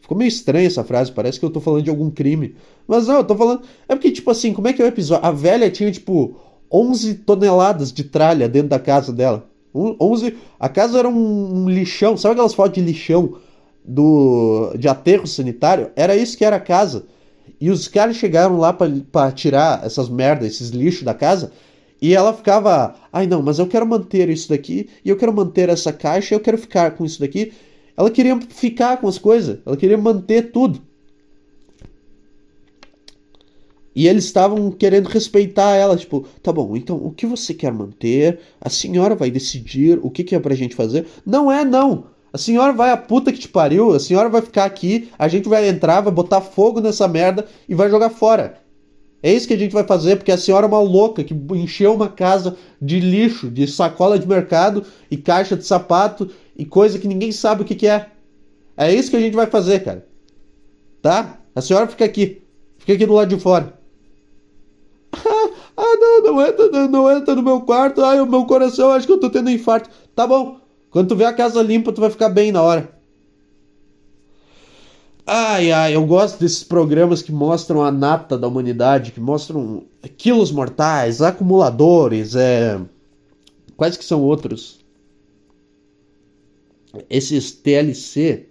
[0.00, 2.56] Ficou meio estranha essa frase, parece que eu tô falando de algum crime.
[2.88, 3.62] Mas não, eu tô falando.
[3.86, 5.26] É porque, tipo assim, como é que é o episódio?
[5.26, 6.34] A velha tinha, tipo,
[6.70, 9.48] 11 toneladas de tralha dentro da casa dela.
[9.74, 10.36] 11.
[10.58, 12.16] A casa era um, lixão.
[12.16, 13.36] Sabe aquelas fotos de lixão
[13.84, 15.90] do de aterro sanitário?
[15.96, 17.06] Era isso que era a casa.
[17.60, 21.52] E os caras chegaram lá para tirar essas merdas, esses lixos da casa.
[22.00, 25.68] E ela ficava, ai não, mas eu quero manter isso daqui, e eu quero manter
[25.68, 27.52] essa caixa, eu quero ficar com isso daqui.
[27.96, 30.82] Ela queria ficar com as coisas, ela queria manter tudo.
[33.94, 38.40] E eles estavam querendo respeitar ela, tipo, tá bom, então o que você quer manter?
[38.60, 41.06] A senhora vai decidir o que, que é pra gente fazer.
[41.24, 42.06] Não é, não.
[42.32, 45.48] A senhora vai a puta que te pariu, a senhora vai ficar aqui, a gente
[45.48, 48.58] vai entrar, vai botar fogo nessa merda e vai jogar fora.
[49.22, 51.94] É isso que a gente vai fazer, porque a senhora é uma louca que encheu
[51.94, 57.06] uma casa de lixo, de sacola de mercado e caixa de sapato e coisa que
[57.06, 58.08] ninguém sabe o que, que é.
[58.76, 60.04] É isso que a gente vai fazer, cara.
[61.00, 61.38] Tá?
[61.54, 62.42] A senhora fica aqui.
[62.78, 63.78] Fica aqui do lado de fora.
[65.14, 68.02] ah, não, não entra, não entra no meu quarto.
[68.02, 69.88] Ai, o meu coração, acho que eu tô tendo um infarto.
[70.16, 70.61] Tá bom.
[70.92, 72.92] Quando tu vê a casa limpa, tu vai ficar bem na hora.
[75.26, 79.84] Ai, ai, eu gosto desses programas que mostram a nata da humanidade, que mostram
[80.18, 82.78] quilos mortais, acumuladores, é...
[83.74, 84.80] Quais que são outros?
[87.08, 88.48] Esses TLC.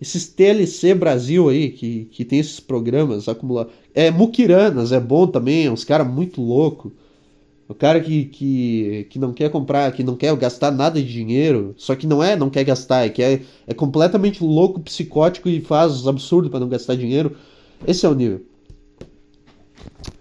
[0.00, 3.72] Esses TLC Brasil aí, que, que tem esses programas acumulados.
[3.92, 6.92] É, Mukiranas é bom também, é uns caras muito loucos.
[7.66, 11.74] O cara que, que, que não quer comprar, que não quer gastar nada de dinheiro,
[11.78, 15.62] só que não é não quer gastar, é que é, é completamente louco, psicótico e
[15.62, 17.36] faz absurdo para não gastar dinheiro.
[17.86, 18.42] Esse é o nível.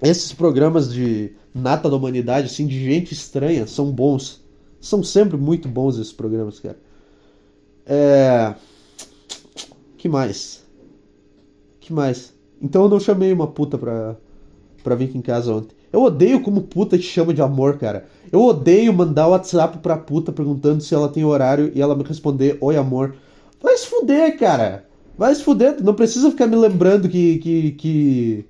[0.01, 4.41] Esses programas de nata da humanidade, assim, de gente estranha, são bons.
[4.79, 6.77] São sempre muito bons esses programas, cara.
[7.85, 8.55] É.
[9.97, 10.63] Que mais?
[11.79, 12.33] Que mais?
[12.61, 14.17] Então eu não chamei uma puta pra,
[14.83, 15.75] pra vir aqui em casa ontem.
[15.93, 18.07] Eu odeio como puta te chama de amor, cara.
[18.31, 22.57] Eu odeio mandar WhatsApp pra puta perguntando se ela tem horário e ela me responder
[22.59, 23.15] oi amor.
[23.61, 24.85] Vai se fuder, cara.
[25.15, 25.81] Vai se fuder.
[25.83, 27.37] Não precisa ficar me lembrando que.
[27.37, 27.71] que.
[27.73, 28.45] que,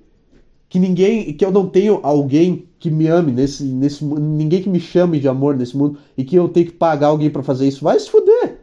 [0.70, 4.80] que ninguém, que eu não tenho alguém que me ame nesse, nesse ninguém que me
[4.80, 7.84] chame de amor nesse mundo e que eu tenho que pagar alguém para fazer isso.
[7.84, 8.58] Vai se fuder.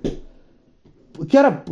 [1.31, 1.63] Era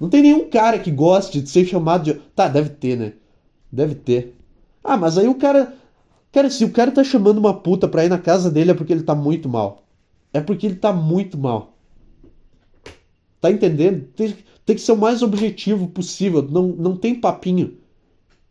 [0.00, 2.14] não tem nenhum cara que goste de ser chamado de.
[2.34, 3.12] Tá, deve ter, né?
[3.72, 4.35] Deve ter.
[4.86, 5.74] Ah, mas aí o cara.
[6.32, 8.92] Cara, se o cara tá chamando uma puta pra ir na casa dele é porque
[8.92, 9.84] ele tá muito mal.
[10.32, 11.74] É porque ele tá muito mal.
[13.40, 14.06] Tá entendendo?
[14.14, 16.42] Tem, tem que ser o mais objetivo possível.
[16.42, 17.78] Não, não tem papinho.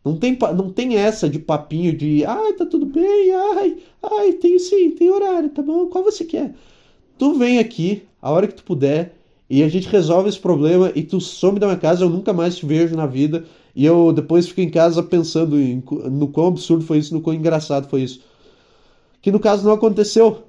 [0.04, 2.24] Não tem, não tem essa de papinho de.
[2.24, 3.32] Ai, tá tudo bem.
[3.32, 5.86] Ai, ai, tem sim, tem horário, tá bom?
[5.86, 6.54] Qual você quer?
[7.18, 9.16] Tu vem aqui, a hora que tu puder
[9.48, 12.56] e a gente resolve esse problema e tu some da minha casa, eu nunca mais
[12.56, 13.44] te vejo na vida.
[13.76, 17.36] E eu depois fico em casa pensando em, no quão absurdo foi isso, no quão
[17.36, 18.22] engraçado foi isso.
[19.20, 20.44] Que no caso não aconteceu.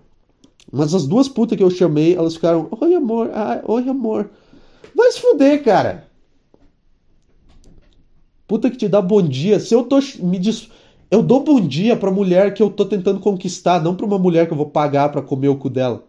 [0.71, 4.29] Mas as duas putas que eu chamei, elas ficaram, oi amor, ai, oi amor.
[4.95, 6.07] Vai se fuder, cara.
[8.47, 9.59] Puta que te dá bom dia.
[9.59, 9.99] Se eu tô.
[10.19, 10.69] Me diz.
[11.11, 14.47] Eu dou bom dia pra mulher que eu tô tentando conquistar, não pra uma mulher
[14.47, 16.03] que eu vou pagar pra comer o cu dela.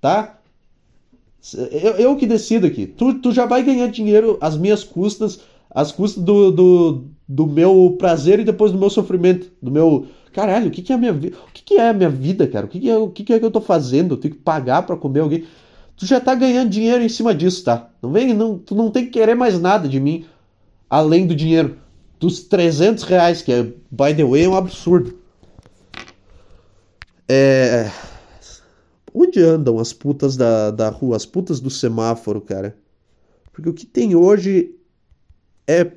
[0.00, 0.38] Tá?
[1.70, 2.86] Eu, eu que decido aqui.
[2.86, 5.40] Tu, tu já vai ganhar dinheiro às minhas custas,
[5.74, 9.50] às custas do, do, do meu prazer e depois do meu sofrimento.
[9.60, 10.06] Do meu.
[10.32, 11.36] Caralho, o que, que é a minha vida?
[11.48, 12.66] O que, que é a minha vida, cara?
[12.66, 14.14] O que, que, é, o que, que é que eu tô fazendo?
[14.14, 15.44] Eu tenho que pagar para comer alguém.
[15.96, 17.90] Tu já tá ganhando dinheiro em cima disso, tá?
[18.00, 20.24] Não vem, não, tu não tem que querer mais nada de mim
[20.88, 21.78] além do dinheiro.
[22.20, 25.18] Dos 300 reais, que é, by the way, é um absurdo.
[27.28, 27.90] É.
[29.12, 32.76] Onde andam as putas da, da rua, as putas do semáforo, cara?
[33.52, 34.74] Porque o que tem hoje
[35.66, 35.90] é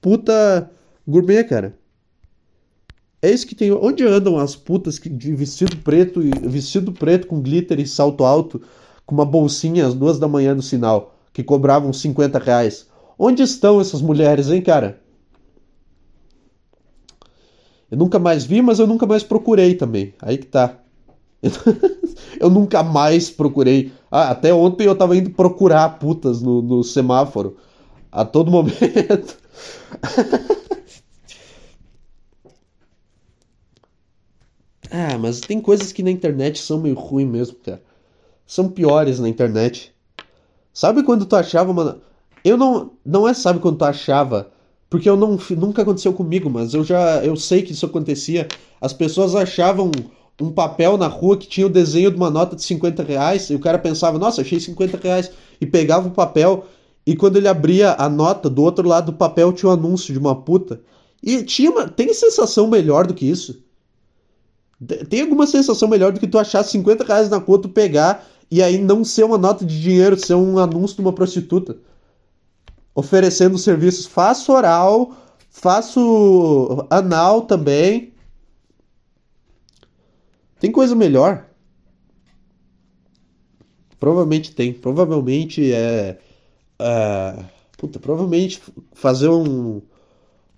[0.00, 0.70] puta
[1.06, 1.78] gourmet, cara.
[3.20, 3.70] É isso que tem.
[3.70, 8.60] Onde andam as putas de vestido preto e vestido preto com glitter e salto alto,
[9.06, 12.88] com uma bolsinha às duas da manhã no sinal, que cobravam 50 reais?
[13.16, 15.00] Onde estão essas mulheres, hein, cara?
[17.88, 20.14] Eu nunca mais vi, mas eu nunca mais procurei também.
[20.20, 20.78] Aí que tá.
[22.40, 23.92] eu nunca mais procurei.
[24.10, 27.56] Ah, até ontem eu tava indo procurar putas no, no semáforo.
[28.12, 28.76] A todo momento.
[34.90, 37.82] ah, mas tem coisas que na internet são meio ruins mesmo, cara.
[38.46, 39.94] São piores na internet.
[40.74, 42.02] Sabe quando tu achava, mano?
[42.44, 42.92] Eu não.
[43.04, 44.52] Não é sabe quando tu achava.
[44.90, 45.38] Porque eu não.
[45.56, 47.24] Nunca aconteceu comigo, mas eu já.
[47.24, 48.46] Eu sei que isso acontecia.
[48.78, 49.90] As pessoas achavam
[50.40, 53.54] um papel na rua que tinha o desenho de uma nota de 50 reais, e
[53.54, 56.66] o cara pensava, nossa, achei 50 reais, e pegava o papel,
[57.06, 60.18] e quando ele abria a nota, do outro lado do papel tinha um anúncio de
[60.18, 60.80] uma puta.
[61.22, 63.62] E tinha uma, tem sensação melhor do que isso?
[65.08, 68.62] Tem alguma sensação melhor do que tu achar 50 reais na rua, tu pegar, e
[68.62, 71.76] aí não ser uma nota de dinheiro, ser um anúncio de uma prostituta.
[72.94, 75.16] Oferecendo serviços, faço oral,
[75.48, 78.12] faço anal também,
[80.62, 81.48] tem coisa melhor?
[83.98, 84.72] Provavelmente tem.
[84.72, 86.20] Provavelmente é.
[86.82, 87.44] É
[87.82, 88.62] puta, provavelmente
[88.92, 89.82] fazer um, um,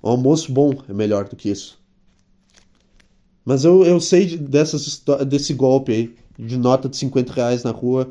[0.03, 1.79] almoço bom é melhor do que isso.
[3.43, 8.11] Mas eu, eu sei dessas, desse golpe aí, de nota de 50 reais na rua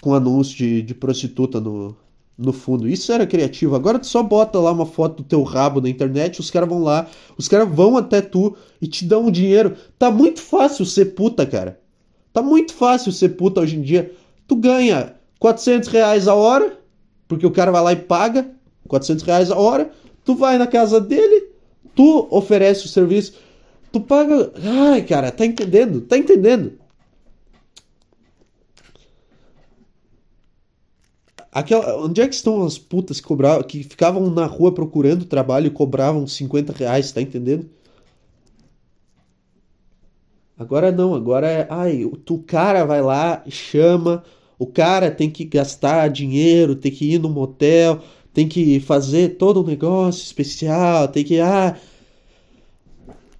[0.00, 1.96] com anúncio de, de prostituta no,
[2.38, 2.88] no fundo.
[2.88, 3.74] Isso era criativo.
[3.74, 6.80] Agora tu só bota lá uma foto do teu rabo na internet, os caras vão
[6.80, 9.76] lá, os caras vão até tu e te dão dinheiro.
[9.98, 11.80] Tá muito fácil ser puta, cara.
[12.32, 14.12] Tá muito fácil ser puta hoje em dia.
[14.46, 16.78] Tu ganha 400 reais a hora,
[17.34, 18.50] porque o cara vai lá e paga
[18.88, 19.90] 400 reais a hora.
[20.24, 21.48] Tu vai na casa dele,
[21.94, 23.34] tu oferece o serviço,
[23.92, 24.52] tu paga.
[24.92, 26.00] Ai, cara, tá entendendo?
[26.00, 26.72] Tá entendendo?
[31.52, 35.68] Aquela, onde é que estão as putas que cobravam, que ficavam na rua procurando trabalho
[35.68, 37.70] e cobravam 50 reais, tá entendendo?
[40.58, 41.66] Agora não, agora é.
[41.70, 44.24] Ai, o cara vai lá, chama,
[44.64, 48.00] o cara tem que gastar dinheiro, tem que ir no motel,
[48.32, 51.38] tem que fazer todo um negócio especial, tem que.
[51.38, 51.76] Ah,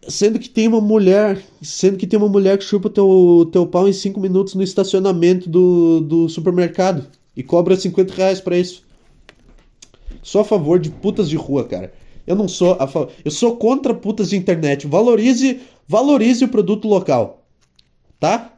[0.06, 3.88] sendo que tem uma mulher, sendo que tem uma mulher que chupa teu, teu pau
[3.88, 8.84] em 5 minutos no estacionamento do, do supermercado e cobra 50 reais pra isso.
[10.22, 11.92] Sou a favor de putas de rua, cara.
[12.26, 13.10] Eu não sou a favor.
[13.24, 14.86] Eu sou contra putas de internet.
[14.86, 17.46] Valorize, valorize o produto local.
[18.20, 18.53] Tá?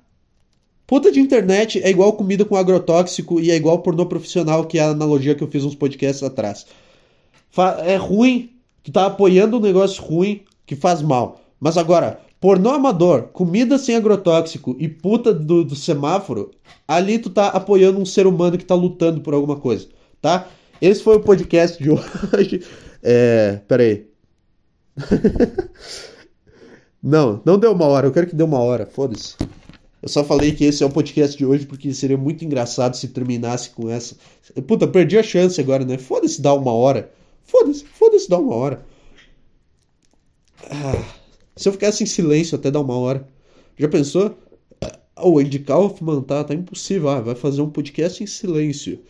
[0.86, 4.82] Puta de internet é igual comida com agrotóxico e é igual pornô profissional, que é
[4.82, 6.66] a analogia que eu fiz uns podcasts atrás.
[7.84, 8.50] É ruim,
[8.84, 11.40] tu tá apoiando um negócio ruim que faz mal.
[11.58, 16.52] Mas agora, pornô amador, comida sem agrotóxico e puta do, do semáforo,
[16.86, 19.88] ali tu tá apoiando um ser humano que tá lutando por alguma coisa,
[20.20, 20.46] tá?
[20.80, 22.62] Esse foi o podcast de hoje.
[23.02, 24.06] É, peraí.
[27.02, 28.06] não, não deu uma hora.
[28.06, 28.86] Eu quero que dê uma hora.
[28.86, 29.36] Foda-se.
[30.06, 33.08] Eu só falei que esse é o podcast de hoje porque seria muito engraçado se
[33.08, 34.16] terminasse com essa.
[34.64, 35.98] Puta, perdi a chance agora, né?
[35.98, 37.12] Foda-se dar uma hora.
[37.42, 38.86] Foda-se, foda-se dar uma hora.
[40.70, 41.04] Ah,
[41.56, 43.28] se eu ficasse em silêncio até dar uma hora.
[43.76, 44.38] Já pensou?
[44.80, 47.08] Ah, o Andy Kaufman tá, tá impossível.
[47.08, 49.02] Ah, vai fazer um podcast em silêncio.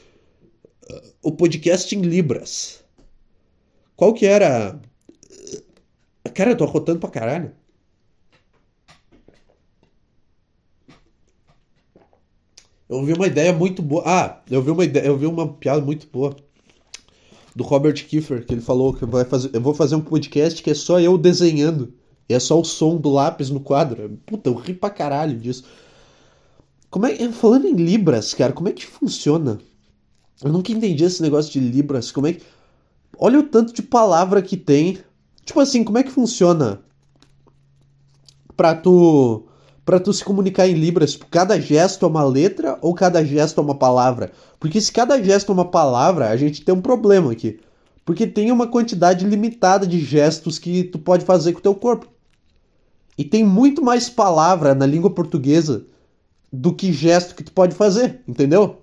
[1.22, 2.82] O podcast em Libras.
[3.94, 4.80] Qual que era.
[6.32, 7.52] Cara, eu tô arrotando pra caralho.
[12.88, 14.02] Eu ouvi uma ideia muito boa.
[14.06, 16.36] Ah, eu vi uma ideia, eu vi uma piada muito boa
[17.54, 20.70] do Robert Kiefer, que ele falou que vai fazer, eu vou fazer um podcast que
[20.70, 21.92] é só eu desenhando.
[22.28, 24.18] E é só o som do lápis no quadro.
[24.26, 25.64] Puta, eu ri pra caralho disso.
[26.90, 29.58] Como é, falando em libras, cara, como é que funciona?
[30.42, 32.42] Eu nunca entendi esse negócio de libras, como é que
[33.18, 34.98] Olha o tanto de palavra que tem.
[35.44, 36.80] Tipo assim, como é que funciona?
[38.56, 39.46] Pra tu
[39.86, 43.60] para tu se comunicar em Libras, tipo, cada gesto é uma letra ou cada gesto
[43.60, 44.32] é uma palavra?
[44.58, 47.60] Porque se cada gesto é uma palavra, a gente tem um problema aqui.
[48.04, 52.08] Porque tem uma quantidade limitada de gestos que tu pode fazer com o teu corpo.
[53.16, 55.86] E tem muito mais palavra na língua portuguesa
[56.52, 58.82] do que gesto que tu pode fazer, entendeu?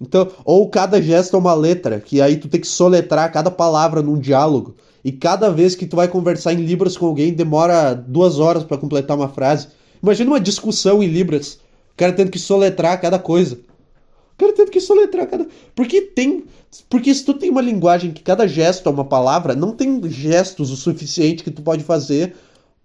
[0.00, 4.00] Então, ou cada gesto é uma letra, que aí tu tem que soletrar cada palavra
[4.00, 4.76] num diálogo.
[5.04, 8.78] E cada vez que tu vai conversar em Libras com alguém, demora duas horas para
[8.78, 9.68] completar uma frase.
[10.02, 11.54] Imagina uma discussão em Libras.
[11.92, 13.56] O cara tendo que soletrar cada coisa.
[13.56, 15.48] O cara tendo que soletrar cada.
[15.74, 16.44] Porque tem.
[16.88, 20.70] Porque se tu tem uma linguagem que cada gesto é uma palavra, não tem gestos
[20.70, 22.36] o suficiente que tu pode fazer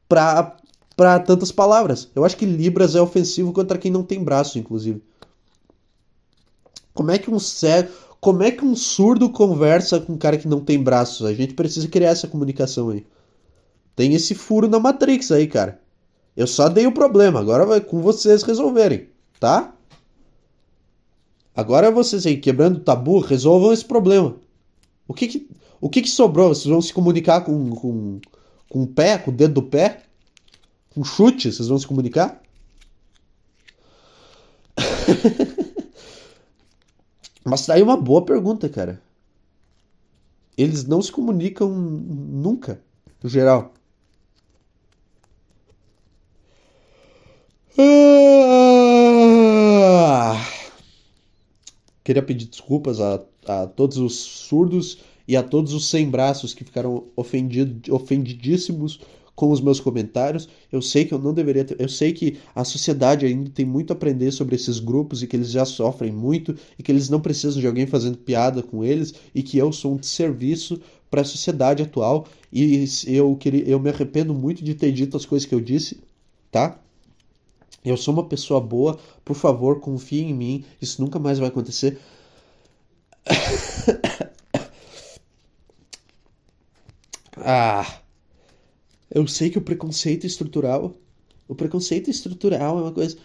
[0.08, 0.56] pra,
[0.96, 2.10] pra tantas palavras.
[2.16, 5.02] Eu acho que Libras é ofensivo contra quem não tem braço, inclusive.
[6.94, 7.92] Como é que um cego.
[8.20, 11.26] Como é que um surdo conversa com um cara que não tem braços?
[11.26, 13.06] A gente precisa criar essa comunicação aí.
[13.96, 15.82] Tem esse furo na Matrix aí, cara.
[16.36, 19.74] Eu só dei o problema, agora vai com vocês resolverem, tá?
[21.56, 24.36] Agora vocês aí, quebrando o tabu, resolvam esse problema.
[25.08, 25.48] O que que,
[25.80, 26.50] o que, que sobrou?
[26.50, 28.20] Vocês vão se comunicar com, com,
[28.70, 30.02] com o pé, com o dedo do pé?
[30.96, 31.52] Com chute?
[31.52, 32.42] Vocês vão se comunicar?
[37.44, 39.02] Mas daí uma boa pergunta, cara.
[40.58, 42.82] Eles não se comunicam nunca,
[43.22, 43.74] no geral.
[47.78, 48.94] Ah!
[52.04, 56.64] Queria pedir desculpas a, a todos os surdos e a todos os sem braços que
[56.64, 59.00] ficaram ofendido, ofendidíssimos
[59.36, 60.48] com os meus comentários.
[60.72, 63.92] Eu sei que eu não deveria ter, eu sei que a sociedade ainda tem muito
[63.92, 67.20] a aprender sobre esses grupos e que eles já sofrem muito e que eles não
[67.20, 70.80] precisam de alguém fazendo piada com eles e que eu sou um serviço
[71.10, 75.26] para a sociedade atual e eu queria, eu me arrependo muito de ter dito as
[75.26, 76.00] coisas que eu disse,
[76.52, 76.80] tá?
[77.84, 82.00] Eu sou uma pessoa boa, por favor, confie em mim, isso nunca mais vai acontecer.
[87.38, 88.03] ah,
[89.14, 90.96] eu sei que o preconceito estrutural,
[91.48, 93.16] o preconceito estrutural é uma coisa.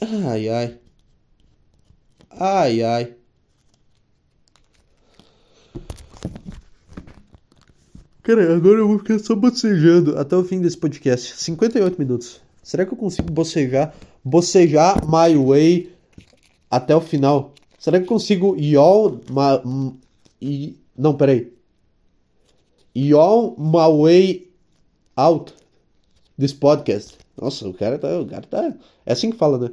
[0.00, 0.78] Ai, ai.
[2.30, 3.14] Ai, ai.
[8.22, 11.36] Cara, agora eu vou ficar só bocejando até o fim desse podcast.
[11.36, 12.40] 58 minutos.
[12.62, 15.92] Será que eu consigo bocejar, bocejar my way
[16.70, 17.52] até o final?
[17.78, 19.94] Será que eu consigo yawn my,
[20.96, 21.52] não, peraí.
[22.96, 24.46] Yawn my way
[25.16, 25.54] out
[26.38, 27.16] this podcast.
[27.40, 29.70] Nossa, o cara tá, o cara tá, é assim que fala, né?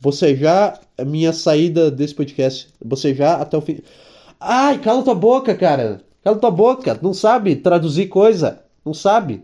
[0.00, 2.68] Bocejar a minha saída desse podcast.
[2.84, 3.78] Bocejar até o fim.
[4.38, 6.02] Ai, cala tua boca, cara.
[6.22, 6.98] Cala tua boca.
[7.02, 8.62] Não sabe traduzir coisa.
[8.84, 9.42] Não sabe.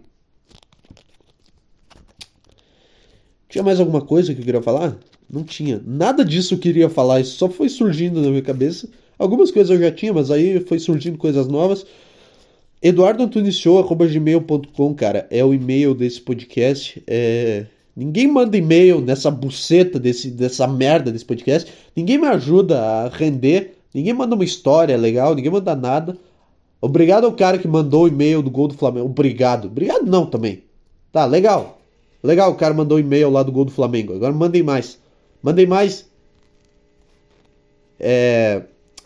[3.49, 4.97] Tinha mais alguma coisa que eu queria falar?
[5.29, 5.83] Não tinha.
[5.85, 8.89] Nada disso eu queria falar, isso só foi surgindo na minha cabeça.
[9.19, 11.85] Algumas coisas eu já tinha, mas aí foi surgindo coisas novas.
[12.83, 17.01] eduardoantunisshow.gmail.com, cara, é o e-mail desse podcast.
[17.07, 17.67] É...
[17.95, 21.73] Ninguém manda e-mail nessa buceta desse, dessa merda desse podcast.
[21.95, 23.75] Ninguém me ajuda a render.
[23.95, 26.17] Ninguém manda uma história legal, ninguém manda nada.
[26.81, 29.07] Obrigado ao cara que mandou o e-mail do gol do Flamengo.
[29.07, 29.67] Obrigado.
[29.67, 30.65] Obrigado não também.
[31.13, 31.79] Tá, legal.
[32.23, 34.15] Legal, o cara mandou e-mail lá do gol do Flamengo.
[34.15, 34.99] Agora mandem mais.
[35.43, 36.09] Mandem mais.
[38.01, 38.63] É...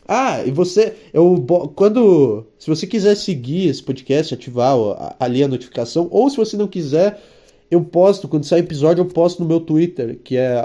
[0.09, 1.45] Ah, e você, eu
[1.75, 4.77] quando, se você quiser seguir esse podcast, ativar
[5.19, 7.21] ali a notificação, ou se você não quiser,
[7.69, 10.65] eu posto quando sair episódio, eu posto no meu Twitter, que é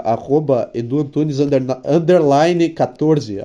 [2.70, 3.40] 14,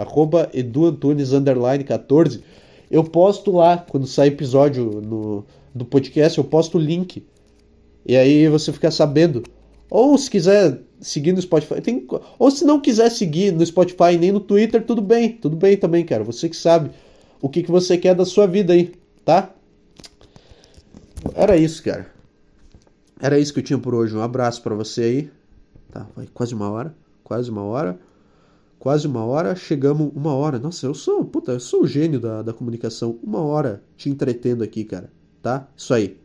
[0.54, 2.44] eduantunes underline 14.
[2.90, 5.44] Eu posto lá quando sair episódio no
[5.74, 7.24] do podcast, eu posto o link.
[8.06, 9.44] E aí você fica sabendo.
[9.90, 12.06] Ou se quiser seguir no Spotify, tem...
[12.38, 16.06] ou se não quiser seguir no Spotify nem no Twitter, tudo bem, tudo bem também,
[16.06, 16.24] cara.
[16.24, 16.92] Você que sabe
[17.42, 19.54] o que, que você quer da sua vida aí, tá?
[21.34, 22.12] Era isso, cara.
[23.20, 24.16] Era isso que eu tinha por hoje.
[24.16, 25.32] Um abraço para você aí.
[25.92, 28.00] Tá, vai quase uma hora, quase uma hora,
[28.78, 29.56] quase uma hora.
[29.56, 30.60] Chegamos uma hora.
[30.60, 33.18] Nossa, eu sou, puta, eu sou o gênio da, da comunicação.
[33.24, 35.12] Uma hora te entretendo aqui, cara.
[35.42, 35.68] Tá?
[35.76, 36.18] Isso aí.